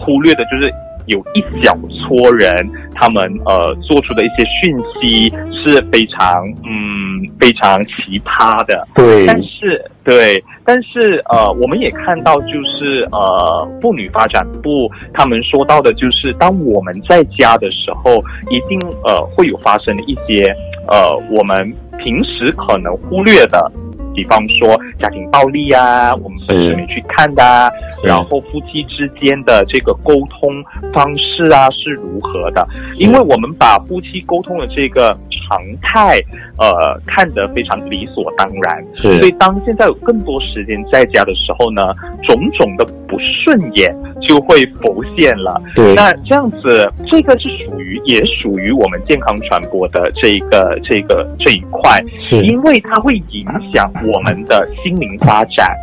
[0.00, 0.72] 忽略的就是。
[1.06, 2.50] 有一小撮人，
[2.94, 8.86] 他们呃做出的一些讯息是非常嗯非常奇葩的。
[8.94, 20.44] 对，但是对，但是呃我们也看到，就是呃妇女发展部他们说到的，就是当我们在家的时候，一定呃会有发生的一些
[20.88, 23.72] 呃我们平时可能忽略的。
[24.14, 27.72] 比方说家庭暴力啊，我们本身没去看的，
[28.04, 32.66] 然后夫妻之间的这个沟通方式啊是如何的？
[32.98, 35.16] 因为我们把夫妻沟通的这个
[35.52, 36.18] 常态，
[36.58, 41.94] 呃，看得非常理所当然，所以当现在有更多时间在家的时候呢，
[42.26, 43.94] 种种的不顺眼
[44.26, 45.60] 就会浮现了。
[45.76, 51.98] 对，那这样子，这个是属于也属于我们健康传播的这一个这个这一块，
[52.30, 53.90] 是因为它会影响。
[54.04, 55.76] 我们的心灵发展，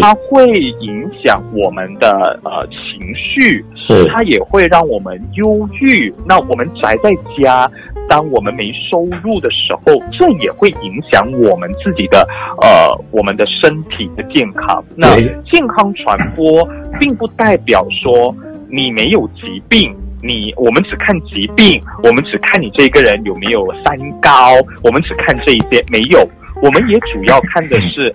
[0.00, 0.46] 它会
[0.80, 2.08] 影响我们的
[2.42, 3.75] 呃情绪，是
[4.08, 6.12] 它也会让我们忧郁。
[6.26, 7.70] 那我们宅在家，
[8.08, 12.20] 当我们没收入的时候，这也会影响我们自己的
[12.62, 12.68] 呃
[13.10, 14.84] 我们的身体的健康。
[14.94, 15.16] 那
[15.50, 16.66] 健康传播
[17.00, 18.34] 并不代表说
[18.68, 26.28] 你没有疾病，你我们只看疾病，我们只看你这个人有没有三高，我们只看这一些没有。
[26.62, 28.14] 我们也主要看的是，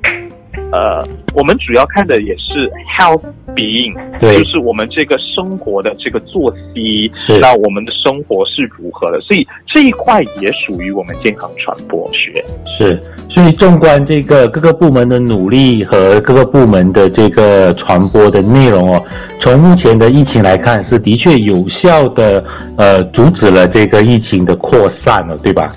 [0.71, 1.05] 呃，
[1.35, 3.21] 我们主要看的也是 health
[3.55, 12.43] being，对，就是我们这个生活的这个作息，是那我们的生活是如何的，所以这一块也属于我们健康传播学。
[12.79, 12.97] 是，
[13.29, 19.03] 所以纵观这个各个部门的努力和各个部门的这个传播的内容哦，
[19.41, 22.43] 从目前的疫情来看，是的确有效的，
[22.77, 25.69] 呃，阻止了这个疫情的扩散了，对吧？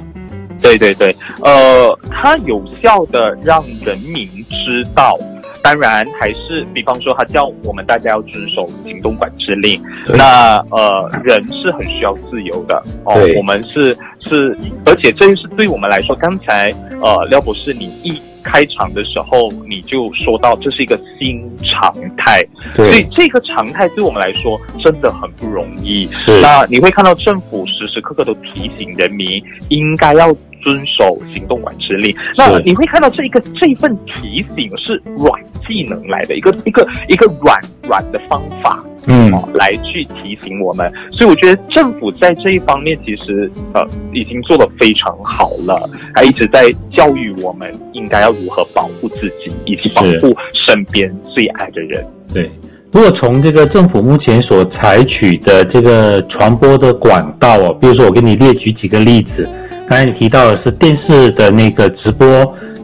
[0.65, 5.15] 对对对，呃，它有效的让人民知道，
[5.63, 13.15] 当然还是，比方说他叫我们大家要遵守行动管制令，那呃，人是很需要自由的哦。
[13.37, 16.73] 我们是是，而且这是对我们来说，刚才
[17.03, 22.43] 呃廖博士你一开场的时候你就说到这是一个新常态，
[22.77, 26.09] 所以这个常态对我们来说真的很不容易。
[26.27, 30.35] 是那你会看到政府时时刻刻都提醒人民应该要。
[30.65, 40.91] 遵守行动管制令，那你会看到这一个这一份提醒是软技能来的一个一个一个软软的方法，嗯，来去提醒我们。
[41.13, 52.03] 所以我觉得政府在这一方面其实呃已经做得非常好了，还一直在教育我们应该要如何保护自己，以及保护身边最爱的人。
[52.33, 52.51] 对，
[52.91, 59.47] 如果从这个政府目前所采取的这个传播的管道哦，比如说我给你列举几个例子。
[59.87, 62.27] 刚才你提到的是电视的那个直播，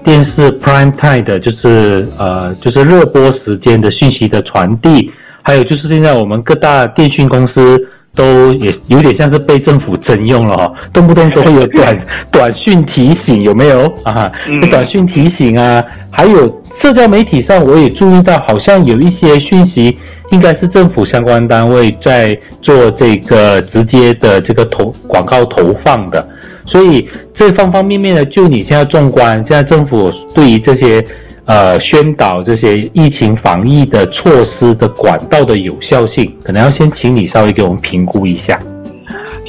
[0.04, 5.10] 电视 prime time 的，就是呃，就是热播时间的讯息的传递，
[5.42, 7.80] 还有就是现在我们各大电讯公司
[8.14, 11.98] 都也有点像是被政府征用了哈，动不动都会有短
[12.30, 14.30] 短讯提醒，有没有啊？
[14.70, 19.96] 短讯提醒啊，还有社交媒体上我也注意到，好像有一些讯息
[20.32, 26.28] 应该是政府相关单位在做这个直接的这个投广告投放的。
[26.70, 31.04] 所以这方方面面的，就你现在纵观，现在政府对于这些
[31.46, 38.58] 呃宣导这些疫情防疫的措施的管道的有效性，可能要先请你稍微给我们评估一下。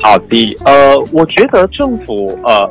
[0.03, 2.69] 好的，呃，我觉得政府呃。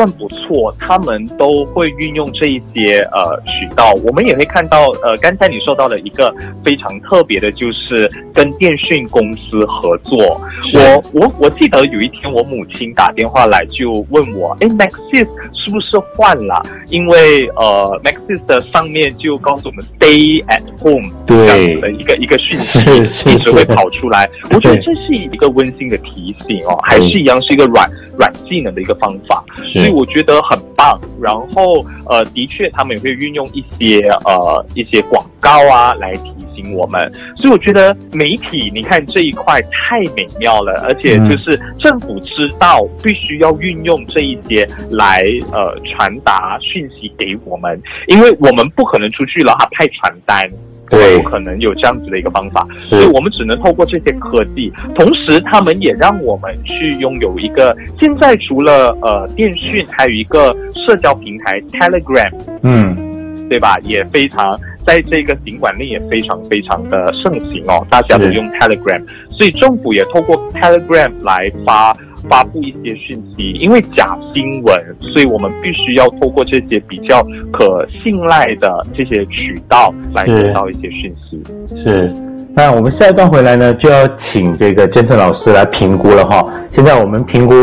[0.00, 3.92] 算不错，他们都会运用这一些呃渠道。
[4.02, 6.34] 我们也会看到，呃，刚才你说到的一个
[6.64, 10.40] 非常特别的，就是跟电讯公司合作。
[10.72, 16.62] 我我我记得有一天，我母亲打电话来就问我，哎，Maxis 是不是换了？
[16.88, 24.28] 因为呃，Maxis 的上面就告诉我们 Stay at home 这样的一个一个讯息，一直会跑出来。
[24.50, 29.44] 我觉得这是一个温馨的提醒哦，还是一样是一个软软技能的一个方法。
[29.72, 29.90] 所以。
[30.00, 36.32] 我觉得很棒，然后呃，的确，他们也会运用一些呃一些广告啊来提
[36.62, 50.50] 醒我们，所以我觉得媒体，你看这一块太美妙了，而且就是政府知道必须要运用这一些来呃传达讯息给我们，因为我们不可能出去了，他派传单。
[50.90, 54.72] 对，不可能有这样子的一个方法，所以我们只能透过这些科技。
[54.96, 62.32] 同时，他们也让我们去拥有一个现在除了呃电讯，还有一个社交平台 Telegram，
[62.64, 63.78] 嗯，对吧？
[63.84, 64.58] 也非常
[64.90, 71.96] 在这个尽管令也非常非常的盛行哦，大家都用 Telegram，所以政府也透过 Telegram 来发。
[72.28, 81.42] 发布一些讯息，因为假新闻，所以我们必须要透过这些比较可信赖的这些渠道来得到一些讯息。
[81.82, 82.12] 是，
[82.54, 86.44] 那我们下一段回来呢，就要请这个监测老师来评估了哈。
[86.74, 87.54] 现在我们评估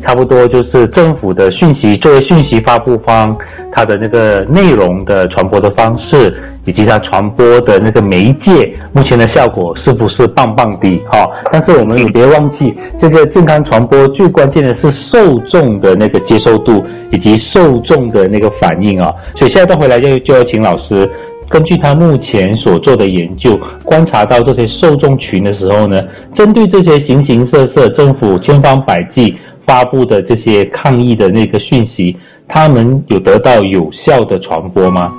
[0.00, 3.36] 差不多就是政府的讯息作为讯息发布方，
[3.72, 6.34] 它的那个内容的传播的方式。
[6.64, 11.02] 以及它传播的那个媒介，目前的效果是不是棒棒的？
[11.10, 19.10] 哈，但是我们也别忘记，这个健康传播最关键的是受众的那个接受度以及受众的那个反应啊。
[19.38, 21.10] 所以下一段回来就就要请老师，
[21.48, 26.00] 根据他目前所做的研究，观察到这些受众群的时候呢，
[26.36, 29.34] 针对这些形形色色政府千方百计
[29.66, 32.16] 发布的这些抗议的那个讯息，
[32.48, 35.12] 他们有得到有效的传播吗？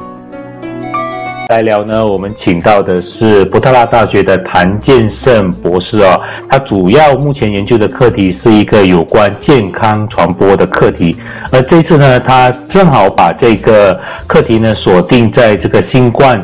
[1.49, 11.17] 来聊呢，我们请到的是波特拉大学的谭建胜博士哦，他主要目前研究的课题是一个有关健康传播的课题，
[11.51, 16.39] 而这次呢，他正好把这个课题呢锁定在这个新冠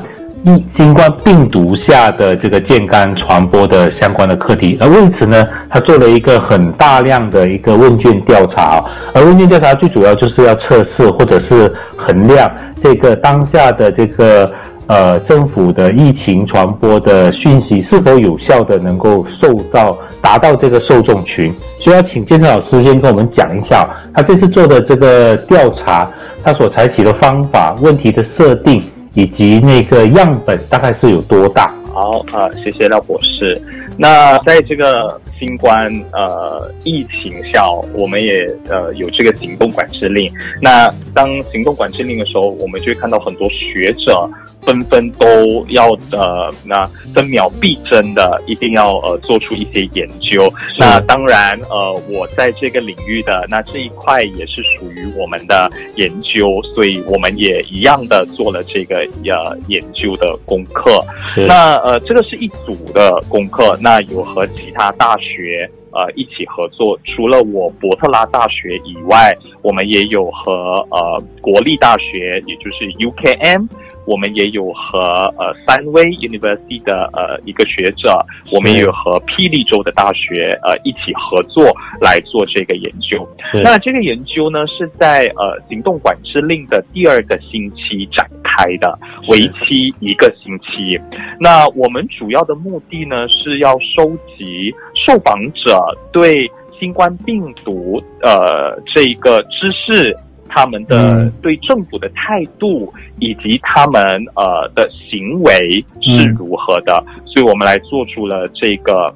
[0.75, 8.83] 新冠病毒下的这个健康传播的相关的课题，而为此呢，他做了一个很大量的一个问卷调查，
[9.13, 12.51] 而问卷调查最主要就是要测试或者是衡量
[12.81, 14.51] 这个当下的这个。
[14.87, 21.53] 呃，政府的疫情传播的讯息是否有效的能够受到达到这个受众群？
[21.79, 26.07] 需要请建成老师先跟我们讲一下，他这次做的这个调查，
[26.43, 28.83] 他所采取的方法、问题的设定
[29.15, 31.71] 以及那个样本大概是有多大？
[31.95, 33.57] 好，呃，谢谢廖博士。
[33.97, 40.29] 那在这个新冠呃疫情下，我们也呃有这个行动管制令。
[40.61, 44.29] 那当行动管制令的时候，我们就会看到很多学者
[44.61, 50.51] 纷纷都要呃那分秒必争的，一定要呃做出一些研究。
[50.77, 61.01] 那当然呃我在这个领域的那这一块也是属于我们的研究，所以我们也一样的做了这个呃研究的功课。
[61.47, 65.69] 那呃这个是一组的功课，那有和其他大学。
[65.97, 66.99] 呃，一起合作。
[67.05, 73.65] 除了我伯特拉大学以外，我们也有和呃国立大学，也就是 UKM，
[74.05, 74.99] 我们也有和
[75.37, 78.17] 呃三威 University 的呃一个学者，
[78.51, 81.65] 我们也有和霹雳州的大学呃一起合作
[82.01, 83.27] 来做这个研究。
[83.63, 88.97] 那这个研究呢，是在呃行动管制令的第二个星期展开的，
[89.29, 90.99] 为期一个星期。
[91.39, 94.73] 那我们主要的目的呢，是要收集
[95.05, 95.81] 受访者。
[96.11, 96.49] 对
[96.79, 100.17] 新冠病毒，呃，这个知识，
[100.55, 104.01] 他们的对政府的态度，以及他们
[104.35, 109.13] 呃的行为是如何的，所以我们来做出了这个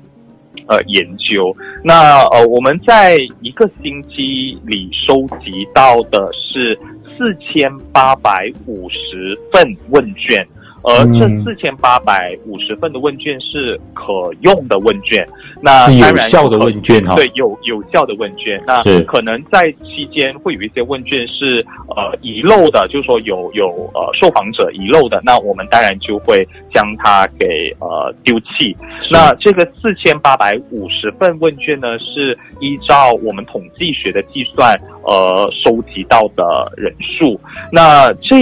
[0.68, 1.56] 呃研究。
[1.82, 10.46] 那呃，我们在一个星期里收集到的是四千八百五十份问卷。
[10.84, 15.28] 而这四千八百五十份的问卷是可用的问卷，
[15.62, 18.62] 那当然有效的问卷哈，对，有有效的问卷。
[18.66, 28.76] 那可能在期间会有一些问卷是呃遗漏的，就是说有有呃受访者遗漏的，那我们当然就会将它给呃丢弃。
[29.12, 34.74] 那这个四千八百五十份问卷呢，是依照我们统计学的计算
[35.04, 37.40] 呃收集到的人数。
[37.72, 38.38] 那这。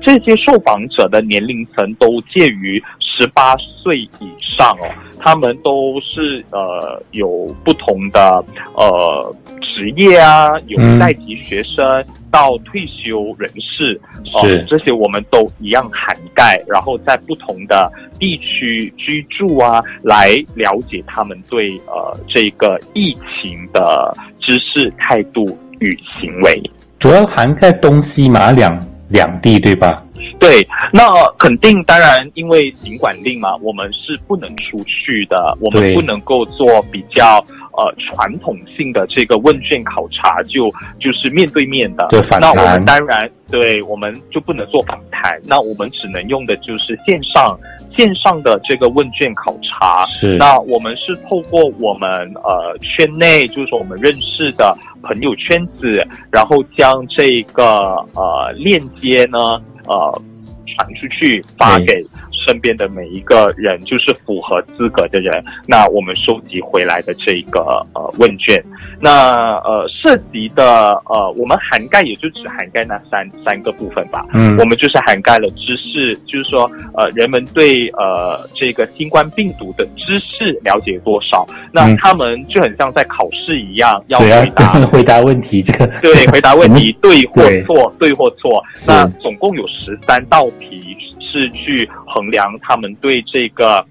[0.00, 4.88] 这些受访者的年龄层都介于十八岁以上哦，
[5.18, 8.42] 他们都是呃有不同的
[8.74, 14.00] 呃职业啊，有在籍学生到退休人士
[14.34, 25.44] 哦，这些我们都一样涵盖，然后在不同的地区居住啊，来了解他们对呃这个疫情的知识、态度
[25.80, 26.62] 与行为，
[27.00, 28.89] 主要涵盖东西马两。
[29.10, 30.02] 两地对吧？
[30.38, 31.02] 对，那
[31.38, 37.44] 肯定当然，因为尽管令嘛，我们是不能出去的，我们不能够做比较
[37.80, 40.70] 呃传统性的这个问卷考察，就
[41.00, 42.06] 就是面对面的。
[42.38, 47.58] 那我们当然，对，我们就不能做访谈，那我们只能用的就是线上
[47.96, 50.04] 线上的这个问卷考察。
[50.20, 52.08] 是，那我们是透过我们
[52.44, 54.76] 呃圈内，就是说我们认识的。
[55.02, 55.98] 朋友圈子，
[56.30, 57.64] 然后将这个
[58.14, 59.38] 呃链接呢，
[59.86, 60.22] 呃
[60.66, 62.04] 传出去发给。
[62.46, 67.60] 身边的每一个人就是符合资格的人，那我们收集回来的这个
[67.94, 68.62] 呃问卷，
[69.00, 74.24] 那呃涉及的呃我们涵盖也就只涵盖那三三个部分吧。
[74.32, 85.90] 嗯，我们就是涵盖了知识，就是说呃人们对呃这个新冠病毒的知识了解多少，那他们就很像在考试一样要回答 回答问题，这个。
[86.00, 90.96] 对回答问题 对或错对或错，那总共有十三道题。
[91.30, 93.86] 是去衡量他们对这个，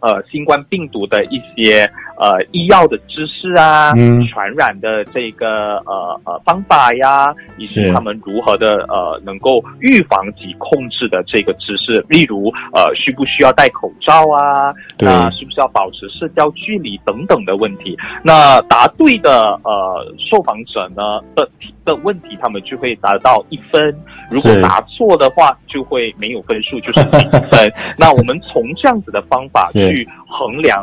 [0.00, 1.90] 呃，新冠病毒的一些。
[2.18, 3.92] 呃，医药的知识啊，
[4.32, 17.96] 传染的这个呃呃方法呀，以及他们如何的呃能够预防及控制的这个知识，例如呃需不需要戴口罩啊，那是不是要保持社交距离等等的问题。
[18.22, 21.48] 那答对的呃受访者呢的
[21.84, 23.92] 的问题，他们就会达到一分；
[24.30, 27.70] 如果答错的话，就会没有分数，就是零分。
[27.98, 30.82] 那我们从这样子的方法去衡量。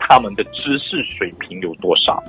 [0.00, 2.22] 他们的知识水平有多少？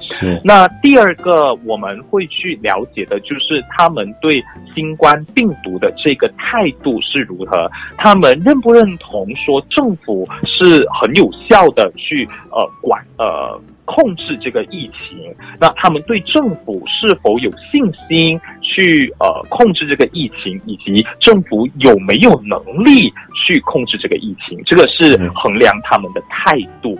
[0.43, 4.43] 那第二个我们会去了解的，就是他们对
[4.75, 7.69] 新冠病毒的这个态度是如何。
[7.97, 15.33] 他们认不认同说政府是很有效的去呃管呃控制这个疫情？
[15.59, 23.11] 那他们对政府是否有信心去呃控制这个疫情，以及政府有没有能力
[23.45, 24.61] 去控制这个疫情？
[24.65, 26.97] 这个是衡量他们的态度。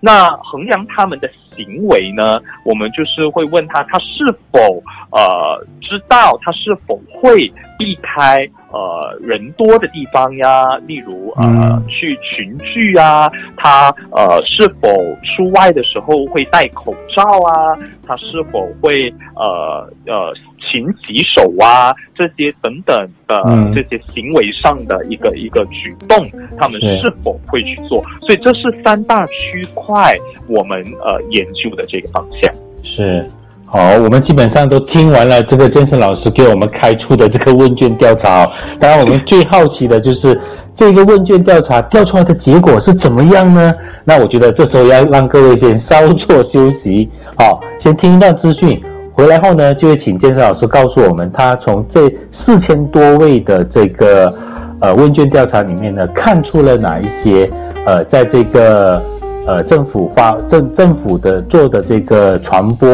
[0.00, 2.38] 那衡量他们的行为呢？
[2.64, 4.82] 我们就是会问他，他是否
[5.12, 10.76] 呃知道，他是否会避开呃人多的地方呀？
[10.86, 14.88] 例如呃去群聚啊，他呃是否
[15.22, 17.76] 出外的时候会戴口罩啊？
[18.06, 21.94] 他是否会呃呃勤洗手啊？
[22.14, 26.18] 这些等等的这些行为上的一个一个举动，
[26.58, 28.04] 他们是否会去做？
[28.20, 30.14] 所以这是三大区块
[30.48, 32.52] 我们呃研究的这个方向。
[32.84, 33.24] 是，
[33.72, 38.44] 好，我们基本上都听完了这个健身老师给我们开出的这个问卷调查。
[38.80, 40.36] 当然，我们最好奇的就是
[40.76, 43.72] 这个问卷调查调出来的结果是怎么样呢？
[44.04, 47.08] 那我觉得这时候要让各位先稍作休息，
[47.38, 48.76] 好，先听一段资讯。
[49.12, 52.08] 回来后呢，就会请健身老师告诉我们，他从这
[52.44, 54.34] 四千多位的这个
[54.80, 57.48] 呃问卷调查里面呢，看出了哪一些
[57.86, 59.00] 呃，在这个
[59.46, 62.88] 呃政府发政政府的做的这个传播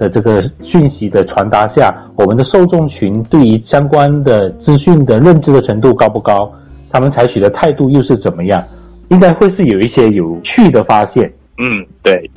[0.00, 6.50] 的这个讯息的传达下，我们的受众群对于相关的资讯的认知的程度高不高？
[6.90, 8.64] 他们采取的态度又是怎么样？
[9.10, 11.30] 应该会是有一些有趣的发现。
[11.58, 12.30] 嗯，对。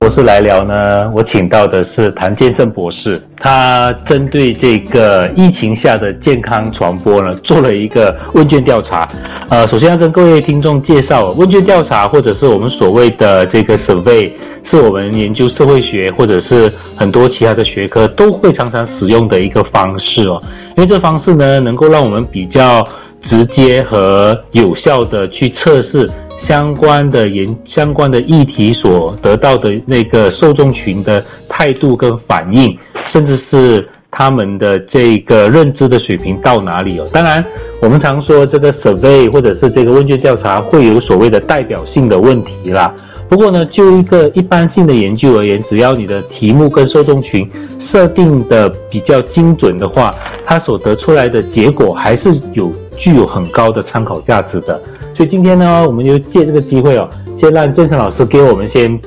[0.00, 9.08] 博士来聊呢，我请到的是谭建胜博士，他针对这个疫情下的健康传播呢，做了一个问卷调查。
[9.48, 14.30] 呃，首先要跟各位听众介绍，问卷调查或者是我们所谓的这个 survey，
[14.70, 20.42] 是我们研究社会学或者是很多其他的学科都会常常使用的一个方式哦。
[20.76, 22.86] 因为这方式呢，能够让我们比较
[23.22, 26.10] 直接和有效的去测试。
[26.46, 32.76] 相关的研相关的议题所得到的那个受众群的态度跟反应，
[33.14, 37.06] 甚至是他们的这个认知的水平到哪里哦？
[37.14, 37.42] 当然，
[37.80, 42.94] 我们常说这个 survey 或者是这个问卷调查会有所谓的代表性的问题啦。
[43.28, 47.50] 不过呢，就一个一般性的研究而言，只要你的题目跟受众群
[47.90, 50.14] 设定的比较精准的话，
[50.46, 54.80] 它所得出来的结果还是有具有很高的参考价值的。
[55.16, 57.08] 所以今天呢，我们就借这个机会哦，
[57.40, 58.98] 先让郑成老师给我们先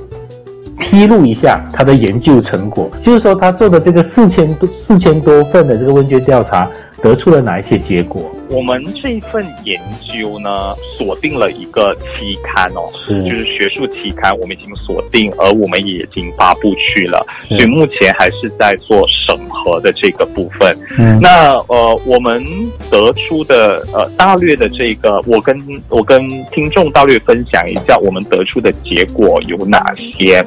[0.79, 6.69] 披露一下他的研究成果，就是说他做的这个四千多四千多份的这个问卷调查。
[7.01, 8.31] 得出了哪一些结果？
[8.49, 20.75] 我们这一份研究呢，锁定了一个期刊哦，是就是学术期刊，我们已经锁定，而我们也已经发布去了，所以目前还是在做审核的这个部分。
[20.97, 22.43] 嗯，那呃，我们
[22.89, 30.43] 得出的呃大略的这个，我跟我跟听众大略分享一下，我们得出的结果有哪些？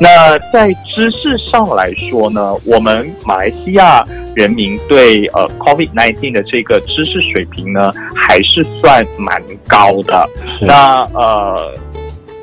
[0.00, 4.04] 那在知识上来说呢，我们马来西亚。
[4.34, 10.28] 人民对呃 COVID-19 的这个知识水平呢，还是算蛮高的。
[10.60, 11.72] 那呃，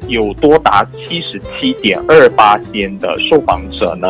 [0.08, 4.08] 有多达七十七点二八千的受访者呢，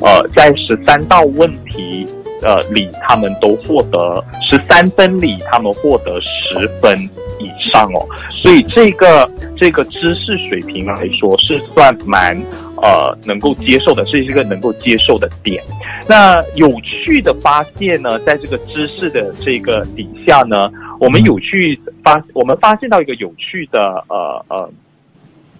[0.00, 2.06] 呃，在十三道问题
[2.42, 6.98] 呃里，他们都获得十三分里，他们获得十分
[7.38, 8.06] 以上哦。
[8.30, 12.40] 所以这个这个知识水平来说，是算蛮。
[12.84, 15.62] 呃，能够接受的，这是一个能够接受的点。
[16.08, 20.68] 那有趣的发现呢，在这个知识的这个底下呢，
[20.98, 24.68] 我们有趣发，我们发现到一个有趣的呃呃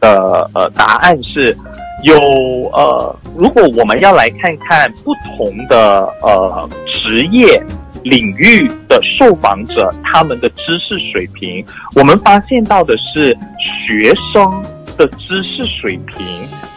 [0.03, 1.57] 呃呃答案是，
[2.03, 2.15] 有
[2.73, 7.63] 呃，如果我们要来看看不同的呃职业
[8.03, 14.63] 领域的受访者他们的知识水平，我们发现到的是学生
[14.97, 16.27] 的知识水平。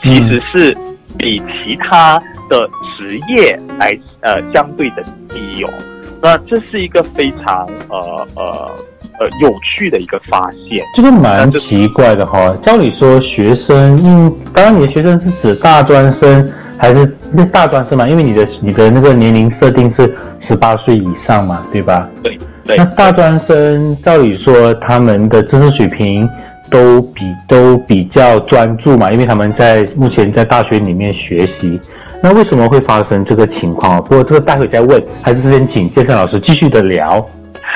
[0.03, 0.77] 其实是
[1.17, 5.73] 比其他的职业来呃相对的低哦，
[6.21, 8.71] 那这是一个非常呃呃
[9.19, 12.55] 呃有趣的一个发现，这个蛮奇怪的哈。
[12.65, 18.07] 照理说，学生，应当然你的学生是指大专生还是那大专生嘛？
[18.07, 22.09] 因为你的你的那个年龄设定是十八岁以上嘛，对吧？
[22.23, 22.75] 对对。
[22.77, 26.29] 那大专生照理说他们的知识水平。
[26.67, 31.79] 都比都比较专注嘛，因为他们在目前在大学里面学习，
[32.23, 34.01] 那为什么会发生这个情况？
[34.03, 37.23] 不过这个待会再问，还是先请健身老师继续的聊。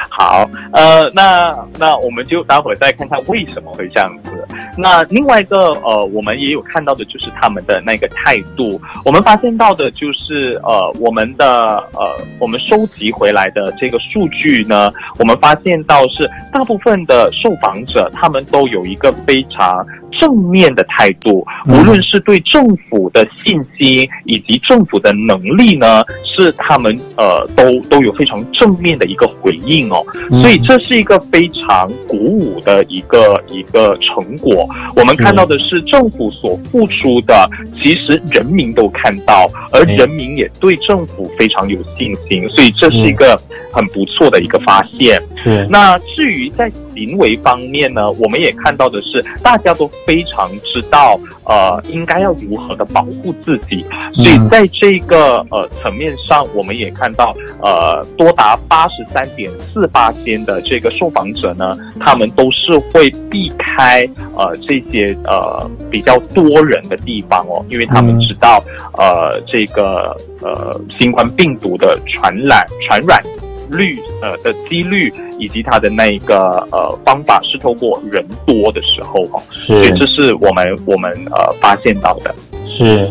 [0.09, 4.47] 好，呃，那那我们就待会再看看为什么会这样子。
[4.77, 8.79] 那另外一个呃，我们也有看到的就是他们的那个态度。
[9.03, 11.47] 我们发现到的就是呃，我们的
[11.93, 19.85] 呃，我们收集回来的这个数据呢，我们发现到是大部分的受访者他们都有一个非常。
[20.19, 30.03] 正面的态度，无论是对政府的信心以及政府的能力呢，是他们呃都都有非常正面的一个回应哦。
[30.41, 34.67] 所以这是一个非常鼓舞的一个一个成果。
[34.95, 42.47] 我们看到的是政府所付出的，其实人民都看到，而人民也对政府非常有信心。
[42.49, 43.39] 所以这是一个
[43.71, 45.21] 很不错的一个发现。
[45.69, 49.89] 那至于在行为方面呢，我们也看到的是大家都。
[50.05, 73.21] 非常知道呃应该要如何的保护自己，所以在这个呃层面上，我们也看到呃多达八十三点四八千的这个受访者呢，他们都是会避开呃这些呃比较多人的地方哦，因为他们知道呃这个呃新冠病毒的传染传染。
[73.69, 82.33] 率呃的几率以及它的那一个呃方法是透过人多的时候哦，所以这是我们我们呃发现到的。
[82.67, 83.09] 是，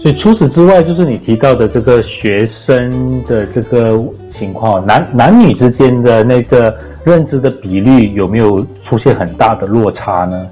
[0.00, 3.98] 所以除此之外，就是你提到的这个学生的这个
[4.30, 10.48] 情况，男男女之间的那个认知的比率有没有出现很大的落差呢？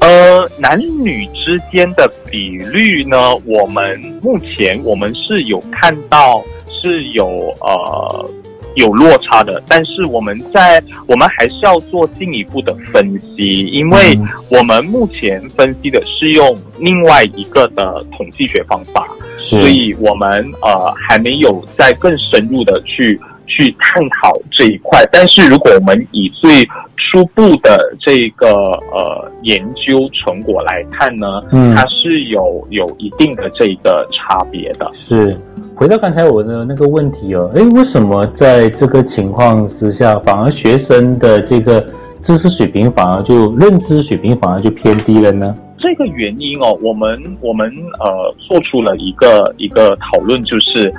[0.00, 7.26] 呃，男女之间的比率呢，我们目前我们是有看到是有
[7.60, 8.30] 呃。
[8.78, 14.18] 有落差的，但是我们在我们还是要做进一步的分析，因为
[14.48, 19.06] 我们目前分析的是用另外一个的统计学方法，
[19.36, 20.28] 所以我们
[20.62, 25.04] 呃还没有在更深入的去去探讨这一块。
[25.12, 26.64] 但是如果我们以最
[27.10, 28.48] 初步的这个
[28.92, 35.36] 呃研究成果来看呢，嗯，它是有有一定的这个差别的，是。
[35.74, 41.80] 回到刚才我的那个问题哦，诶，为什么在这个情况之下，反而学生的这个
[42.26, 45.54] 知识水平反而就认知水平反而就偏低了呢？
[45.78, 50.92] 这个原因哦，我们我们呃做出了一个一个讨论，就是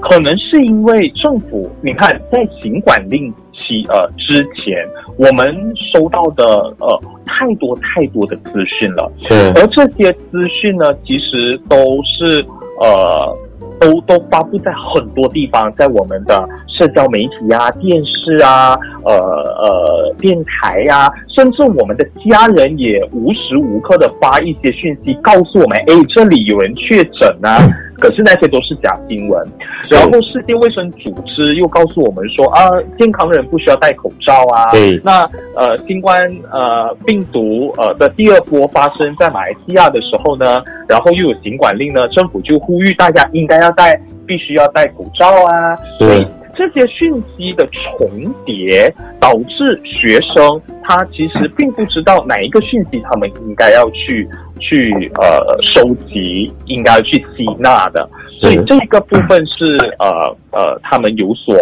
[0.00, 3.34] 可能是因为政府，你看在行管令
[3.66, 4.86] 期呃之前，
[5.16, 5.46] 我们
[5.92, 6.44] 收到的
[6.78, 12.44] 呃太多太多的资讯了，是，而这些资讯呢，其实都是
[12.80, 13.36] 呃。
[13.78, 27.68] 都都发布在很多地方，在我们的社交媒体啊、电视啊、呃呃电台呀，甚至我们的家人也无时无刻的发一些讯息，告诉我们：哎，这里有人确诊啊。
[27.98, 29.46] 可是那些都是假新闻，
[29.90, 32.68] 然后世界卫生组织又告诉我们说啊，
[32.98, 34.70] 健康人不需要戴口罩啊。
[34.72, 35.00] 对。
[35.04, 35.22] 那
[35.54, 36.20] 呃，新冠
[36.52, 45.78] 呃病毒呃的第二波发生在马来西亚的时候呢，然后又有行管令呢，政府就呼吁大家应该要戴，必须要戴口罩啊。
[45.98, 46.26] 对。
[46.58, 48.08] 这些讯息的重
[48.46, 48.90] 叠，
[49.20, 54.26] 导致学生他其实并不知道哪一个讯息他们应该要去
[54.58, 55.44] 去呃
[55.74, 58.08] 收集，应该去吸纳的，
[58.40, 61.54] 所以这个部分是呃呃他们有所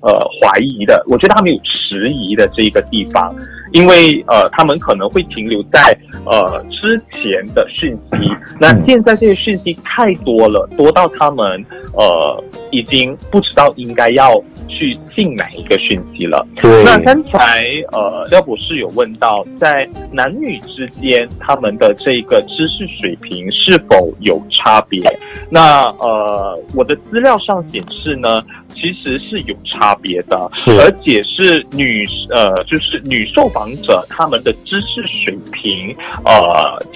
[0.00, 3.34] 呃怀疑的，我觉得他们有迟疑的这个地方。
[3.72, 5.96] 因为呃，他们可能会停留在
[6.26, 11.64] 呃之前的讯息，那现在这些讯息太多了，多到他们
[11.94, 14.32] 呃已经不知道应该要
[14.68, 16.46] 去进哪一个讯息了。
[16.56, 16.84] 对。
[16.84, 25.02] 那刚才呃廖博士有问到，在男女之间他们的这个知识水平是否有差别？
[25.50, 28.42] 那呃我的资料上显示呢。
[28.74, 30.50] 其实是有差别的，
[30.80, 35.94] 而且是女呃，就是女受访者他们的知识水平
[36.24, 36.32] 呃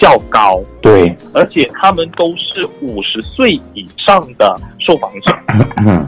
[0.00, 5.32] 较高，对，而且他们都是五十岁以上的受访者，
[5.84, 6.06] 嗯，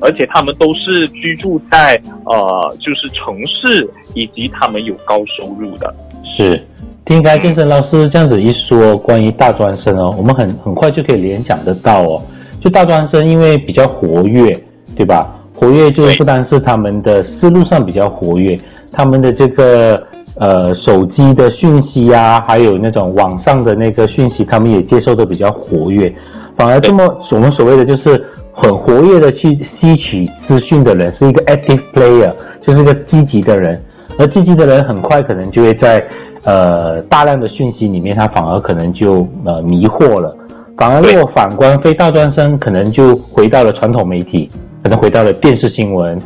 [0.00, 5.94] 而且他们都是居住在呃就是城市，以及他们有高收入的。
[6.36, 6.64] 是，
[7.06, 12.22] 听开健身老师这样子一说，关于大专生哦，我们很很快就可以联想得到哦，
[12.60, 14.58] 就大专生因为比较活跃。
[14.96, 15.32] 对吧？
[15.54, 18.58] 活跃就不单是他们的思路上比较活跃，
[18.92, 20.02] 他们的这个
[20.36, 26.12] 呃手机的讯息啊，还有那种网上的那个讯息，他们也接受的比较活跃。
[26.56, 32.32] 反而这么我们所谓的就是很活跃的去吸取资讯的人，是一个 active player，
[32.66, 33.80] 就是一个积极的人。
[34.18, 36.04] 而积极的人很快可能就会在
[36.42, 40.36] 呃大量的讯息里面，他反而可能就呃迷惑了。
[40.76, 44.50] 反而如果反观非大专生，可能就回到了传统媒体。
[44.80, 46.16] 可能回到了电视新闻，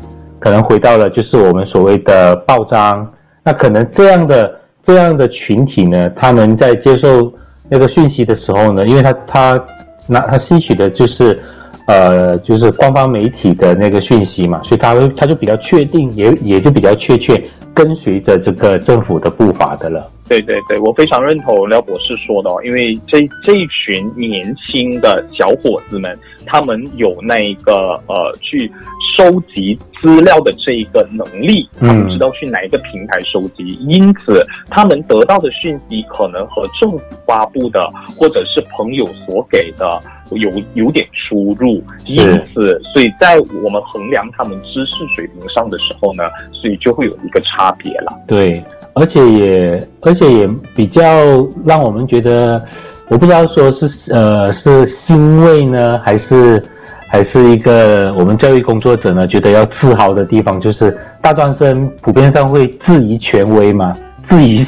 [0.42, 3.12] 可能回到了就是我们所谓的报章。
[3.44, 7.32] 那可能这样的这样的群体呢，他们在接受
[7.68, 9.64] 那个讯息的时候呢，因为他他
[10.06, 11.40] 那他吸取的就是
[11.86, 20.10] 呃就是官方媒体的那个讯息嘛，所以他会他就比较确定，也也就比较确切跟随着这个政府的步伐的了。
[20.32, 26.18] 对对对，我非常认同廖博士说的，因为这这一群年轻的小伙子们。
[26.44, 27.72] 他们有那个
[28.08, 28.70] 呃去
[29.16, 40.00] 收集资料的这一个能力，他们知道去哪一个平台收集，因此他们得到的讯息可能和政府发布的或者是朋友所给的
[40.36, 42.18] 有有点出入，因
[42.52, 48.12] 此，所以在我们衡量他们知识水平上的时候呢，所以就会有一个差别了。
[48.26, 48.62] 对，
[48.94, 51.02] 而且也而且也比较
[51.64, 52.62] 让我们觉得，
[53.08, 56.62] 我不知道说是呃是欣慰呢，还是
[57.08, 63.94] 还是一个我们教育工作者呢觉得要自豪的地方，就是大专生普遍上会质疑权威嘛。
[64.32, 64.64] 质疑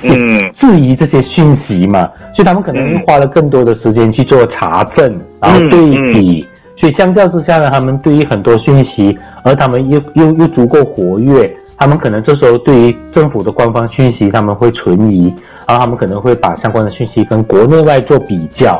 [0.61, 2.03] 质疑这些讯息嘛，
[2.35, 6.47] 所以他们可能花了更多的时间去做查证，然后对比，
[6.77, 15.33] 所以相较之下呢，他们对于很多讯息，而他们又又又足够活跃，他们可能这时候对于政府的官方讯息他们会存疑，
[15.67, 18.79] 然后他们可能会把相关的讯息跟国内外做比较，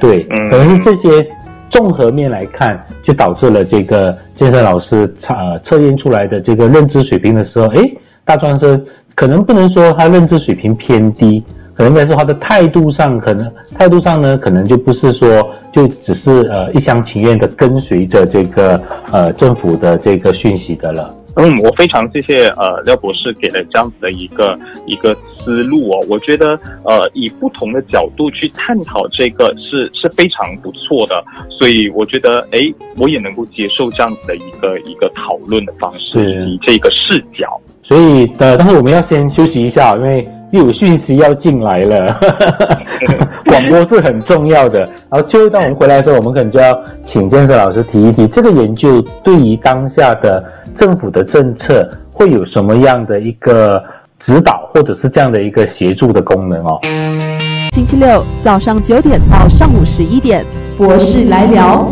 [0.00, 0.20] 对，
[0.50, 1.24] 可能是这些
[1.70, 5.34] 综合面来看，就导致了这个健身老师测
[5.70, 8.84] 测验出来的这个认知水平的时候，诶，大专生。
[9.14, 11.42] 可能不能说他认知水平偏低，
[11.74, 18.80] 可能应该说他的态度上，可能态度上呢，可能就不是说就只是呃一厢情愿的跟随着这个
[19.12, 21.14] 呃政府的这个讯息的了。
[21.36, 24.56] 嗯，我非常谢谢呃廖博士给了这样子的一个
[24.86, 26.46] 一个思路哦，我觉得
[26.84, 31.24] 呃以不同的角度去探讨这个是是非常不错的，
[31.58, 32.60] 所以我觉得哎
[32.98, 37.60] 我也能够接受这样子的一个一个讨论的方式以及这个视角。
[37.86, 42.18] 所以，呃，但是我们要先休息一下，因为又有讯息要进来了。
[43.46, 44.80] 广播是很重要的。
[44.80, 46.72] 然后，最后一段我们回来的时候，我们可能就要
[47.12, 50.42] 请建设老师提一提这个研究对于当下的
[50.78, 53.82] 政府的政策会有什么样的一个
[54.26, 56.78] 指导，或者是这样的一个协助的功能哦。
[57.72, 60.44] 星期六早上九点到上午十一点，
[60.78, 61.86] 博士来聊。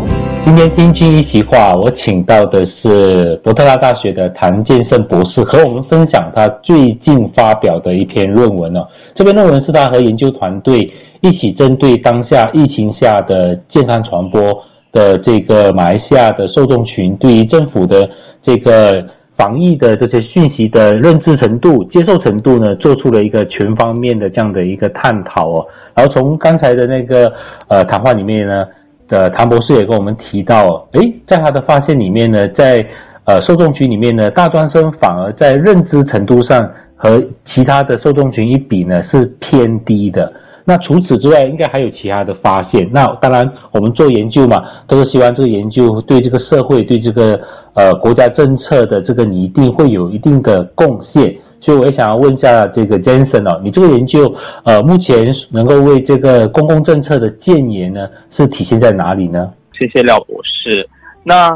[0.45, 8.85] 今天听君一席话，我请到的是伯特拉大学的谭建胜博士，和我们分享他最近发表的一篇论文哦。
[9.15, 10.91] 这篇论文是他和研究团队
[11.21, 18.07] 一起针对当下疫情下的健康传播的这个马来西亚的受众群，对于政府的
[18.45, 19.01] 这个
[19.37, 25.65] 防疫的这些讯息的认知程度、接受程度呢，做出了一个全方面的这样的一个探讨哦。
[25.95, 27.31] 然后从刚才的那个
[27.69, 28.65] 呃谈话里面呢。
[29.13, 32.83] 呃谭博士也跟我们提到，诶，在他的发现里面呢，在
[33.25, 40.33] 呃受众群里面呢，大专生反而在认知程度上和其他的受众群一比呢是偏低的。
[40.65, 42.89] 那除此之外，应该还有其他的发现。
[42.91, 47.39] 那当然，我们做研究嘛，都是希望这个研究对这个社会、对这个
[47.75, 51.35] 呃国家政策的这个拟定会有一定的贡献。
[51.65, 54.35] 所以我也想要问一下这个 Jensen 哦，你这个研究
[54.65, 58.01] 呃目前能够为这个公共政策的建言呢？
[58.37, 59.53] 是体现在哪里呢？
[59.71, 60.89] 谢谢廖博士。
[61.23, 61.49] 那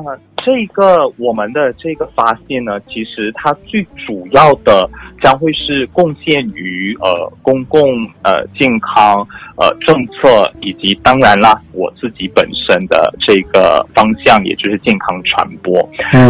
[0.47, 4.89] 这个我们的这个发现呢，其实它最主要的
[5.21, 7.81] 将会是贡献于呃公共
[8.23, 9.27] 呃健康
[9.57, 15.77] 呃政策，以及当然啦我自己本身的这个方向，也就是健康传播。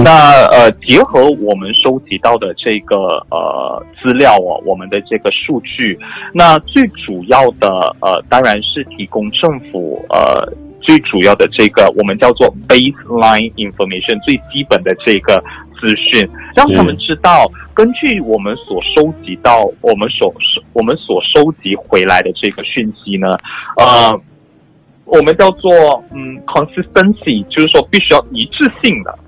[0.04, 5.96] 那呃结合我们收集到的这个呃资料哦，我们的这个数据，
[6.34, 7.70] 那最主要的
[8.02, 10.52] 呃当然是提供政府呃。
[10.88, 15.36] 最主要的这个我们叫做 baseline information，最基本的这个
[15.76, 16.26] 资讯，
[16.56, 23.28] 让他们知道，根据我们所收集到，我们所收我们所收集回来的这个讯息呢，
[23.76, 24.18] 呃，
[25.04, 25.70] 我们叫做
[26.16, 29.20] 嗯 consistency，就是说必须要一致性的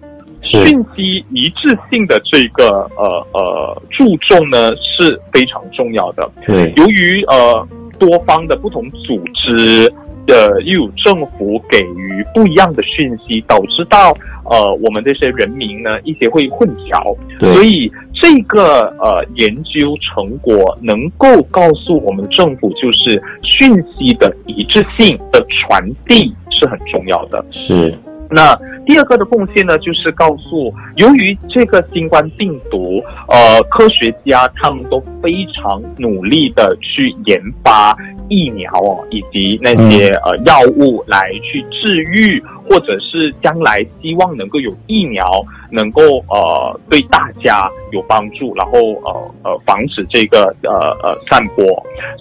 [0.42, 0.64] 讯
[0.96, 6.32] 息一致性的这个呃呃注重呢是非常重要的。
[6.48, 7.68] 对，由于呃
[8.00, 9.94] 多方的不同组织。
[10.30, 14.14] 呃，又有政府给予不一样的讯息，导致到
[14.46, 17.18] 呃，我们这些人民呢，一些会混淆。
[17.40, 27.44] 所以这个呃研究成果能够告诉我们政府，就是讯息的一致性的传递是很重要的。
[27.52, 27.94] 是。
[28.32, 28.56] 那
[28.86, 37.96] 第二个的贡献呢，就是告诉，由于这个新冠病毒，呃，科学家他们都非常努力的去研发
[38.30, 42.44] 疫苗哦，以及那些呃药物来去治愈。
[42.70, 45.26] 或者是将来希望能够有疫苗
[45.72, 51.66] 能够呃对大家有帮助，然后呃呃防止这个呃呃散播。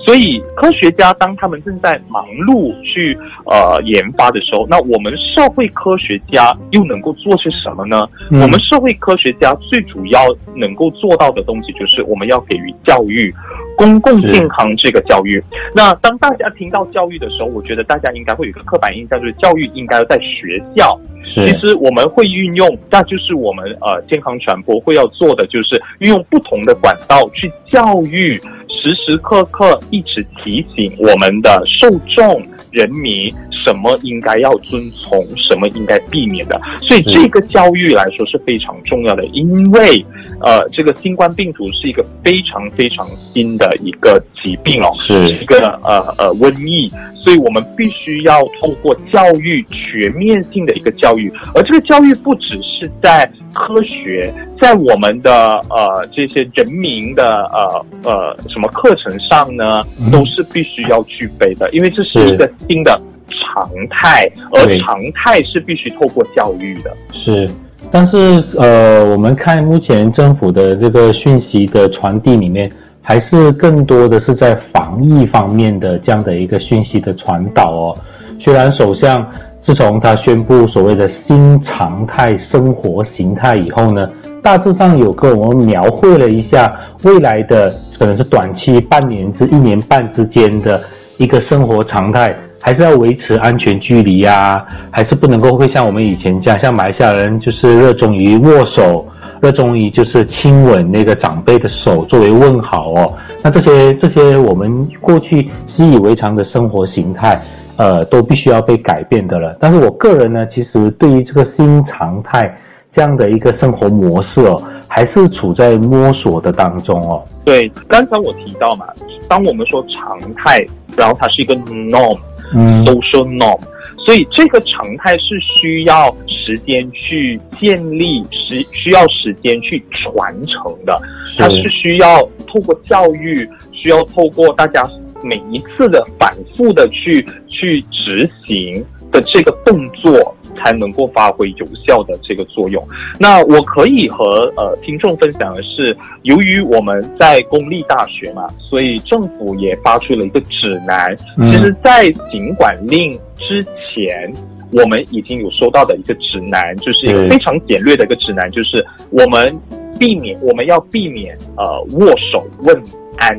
[0.06, 8.08] 所以科学家当他们正在忙碌去呃研发的时候，那我们社会科学家又能够做些什么呢？
[8.32, 10.20] 我们社会科学家最主要
[10.56, 13.34] 能够做到的东西就是我们要给予教育。
[13.76, 15.40] 公共健康这个教育，
[15.72, 20.98] 那当大家听到教育的时候，我觉得大家应该会有一个刻板印象，就是教育应该要在学校。
[21.34, 33.32] 其实我们会运用，那就是我们呃健康传播会要做的，就是运用不同的管道去教育，时时刻刻一直提醒我们的受众人民。
[33.68, 36.58] 什么应该要遵从，什么应该避免的。
[36.80, 40.02] 所以这个教育来说是非常重要的，因为
[40.40, 45.28] 呃，这个新冠病毒是一个非常非常新的一个疾病哦，是。
[45.28, 46.90] 一个呃呃瘟疫，
[47.22, 62.28] 所以我们必须要透过教育全面性的一个教育，而这个教育不只是在科学，在我们的呃这些人民的呃呃什么课程上呢，都是必须要具备的，因为这是。
[62.28, 66.96] 一个新的常态，而常态是必须透过教育的。
[67.12, 67.48] 是，
[67.90, 72.70] 但是呃，我们看目前政府的这个讯息的传递里面，
[73.02, 77.96] 还是更多的是在防疫方面的这样的一个讯息的传导哦。
[78.44, 79.24] 虽然首相
[79.66, 84.08] 自从他宣布所谓的新常态生活形态以后呢，
[84.42, 86.74] 大致上有跟我们描绘了一下
[87.04, 90.80] 未来的可能是短期半年至一年半之间的
[91.18, 99.06] 一个生活常态，还是要维持安全距离呀、还是不能够会像我们以前这样，像马来西亚人就是热衷于握手，
[99.40, 103.14] 热衷于就是亲吻那个长辈的手作为问好哦。
[103.42, 107.40] 那这些这些我们过去习以为常的生活形态，
[107.76, 109.56] 呃，都必须要被改变的了。
[109.60, 112.52] 但是我个人呢，其实对于这个新常态
[112.94, 117.22] 这样的一个生活模式哦，还是处在摸索的当中哦。
[117.44, 118.86] 对，刚才我提到嘛，
[119.28, 122.18] 当我们说常态，然后它是一个 norm。
[122.54, 122.84] 嗯。
[122.84, 123.60] social norm，
[124.04, 131.00] 所以这个常态是需要时间去建立，需需要时间去传承的。
[131.38, 131.68] 它是。
[131.68, 134.88] 需要透过教育，需要透过大家
[135.22, 142.82] 每一次的反复的去去执行的这个动作，才能够发挥有效的这个作用。
[143.18, 144.24] 那我可以和
[144.56, 151.16] 呃听众分享的是，由于我们在公立大学嘛，所以政府也发出了一个指南。
[151.36, 154.32] 嗯其实，在行管令之前。
[154.70, 159.58] 我们已经有收到的一个指南，就是一个非常简略的一个指南，就是我们
[159.98, 162.76] 避免，我们要避免呃握手问
[163.16, 163.34] 安，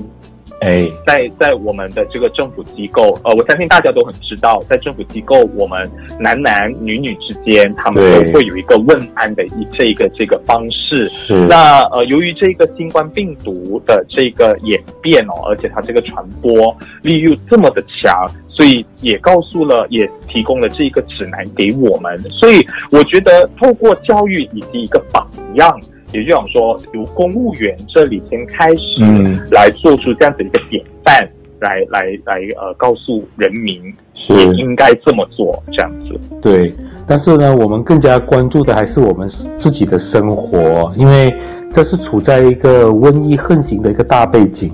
[0.61, 5.89] 哎，在在我们的这个政府机构，呃，我相信大家都很知道，在政府机构，我们
[6.19, 11.09] 男男女女之间，他们对都会有一个问安的一这个这个方式。
[11.25, 22.19] 是那呃，由于这个新冠病毒的这个演变哦，而且它这个传播力又这么的强，所以也告诉了，也提供了这个指南给我们。
[22.31, 25.79] 所以我觉得，透过教育以及一个榜样，
[26.11, 31.29] 也就想说，由公务员这里先开始，嗯来做出这样子一个典范，
[31.59, 33.81] 来来来呃，告诉人民
[34.13, 36.19] 是也应该这么做，这样子。
[36.41, 36.73] 对，
[37.07, 39.29] 但是呢，我们更加关注的还是我们
[39.63, 41.33] 自己的生活，因为
[41.75, 44.71] 这是处在一个瘟疫横行的一个大背景，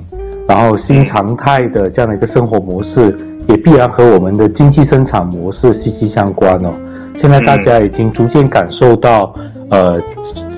[0.47, 3.13] 然后新常态的这样的一个生活模式，
[3.49, 6.71] 也必然和我们的经济生产模式息息相关哦。
[7.21, 9.33] 现在大家已经逐渐感受到，
[9.69, 9.99] 呃，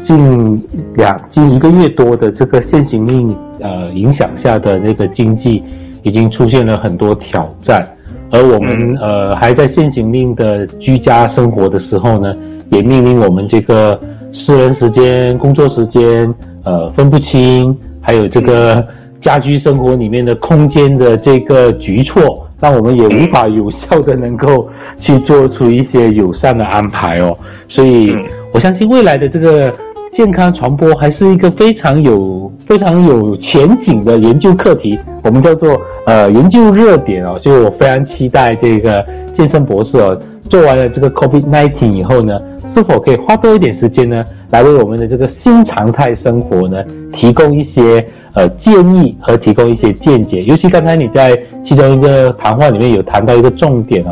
[0.08, 0.64] 近
[0.96, 5.62] 两近一个月多的这个现行令呃影响下的那个经济，
[6.04, 7.86] 已经出现了很多挑战。
[8.32, 12.34] 而我们嗯呃还在现行令的居家生活的时候呢，
[12.72, 14.00] 也命令我们这个
[14.34, 16.34] 私人时间、工作时间
[16.64, 18.86] 呃分不清，还有这个
[19.22, 22.20] 家居生活里面的空间的这个局促，
[22.60, 24.70] 让我们也无法有效的能够
[25.06, 27.36] 去做出一些友善的安排哦。
[27.70, 29.72] 所以嗯我相信未来的这个
[30.18, 37.40] 健康传播还是一个非常有非常有前景的研究课题，我们叫做呃研究热点哦。
[37.44, 39.06] 所以我非常期待这个
[39.38, 42.42] 健身博士哦，做完了这个 COVID-19 以后呢，
[42.76, 48.04] 是否可以花多一点时间呢，来为我们的这个新常态生活呢，提供一些
[48.34, 50.44] 呃建议和提供一些见解。
[50.46, 54.10] 尤其刚才你在其中一个谈话里面有谈到一个重点哦，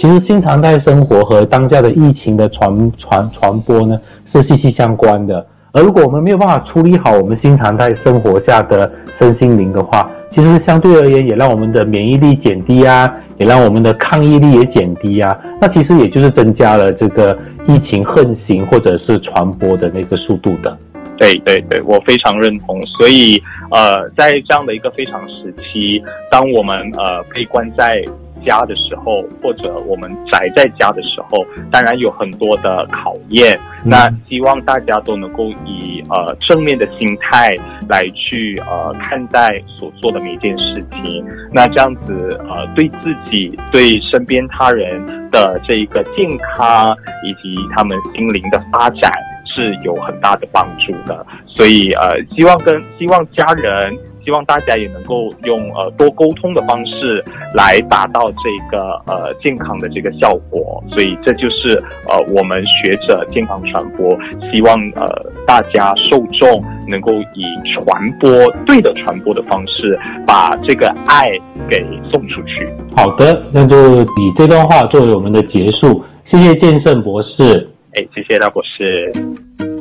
[0.00, 3.98] 其实新常态生活和当下的疫情的传传传播呢
[4.40, 5.46] 是息息相关的。
[5.72, 15.38] 而如果我们没有办法处理好我们新常态生活下的身心灵的话，其实相对而言也让我们的免疫力减低啊，也让我们的抗疫力也减低啊。
[15.60, 17.36] 那其实也就是增加了这个
[17.66, 20.76] 疫情横行或者是传播的那个速度的。
[21.18, 22.80] 对对对，我非常认同。
[22.86, 28.02] 所以呃，在这样的一个非常时期，当我们呃被关在
[28.48, 33.54] 家的时候，或者我们宅在家的时候，当然有很多的考验。
[33.84, 37.56] 嗯那希望大家都能够以呃正面的心态
[37.88, 41.24] 来去呃看待所做的每一件事情。
[41.52, 46.92] 那这样子呃对自己、对身边他人的这一个健康
[47.24, 49.12] 以及他们心灵的发展
[49.46, 51.24] 是有很大的帮助的。
[51.46, 53.96] 所以呃，希望跟希望家人。
[54.28, 57.24] 希希望大家也能够用呃多沟通的方式
[57.54, 60.84] 来达到这个呃健康的这个效果。
[60.90, 64.14] 所以这就是呃我们学者健康传播，
[64.52, 65.08] 希望呃
[65.46, 68.30] 大家受众能够以传播
[68.66, 71.30] 对的传播的方式，把这个爱
[71.70, 72.68] 给送出去。
[72.94, 76.04] 好的，那就以这段话作为我们的结束。
[76.30, 77.66] 谢谢剑圣博士。
[77.94, 79.77] 哎，谢谢大博士。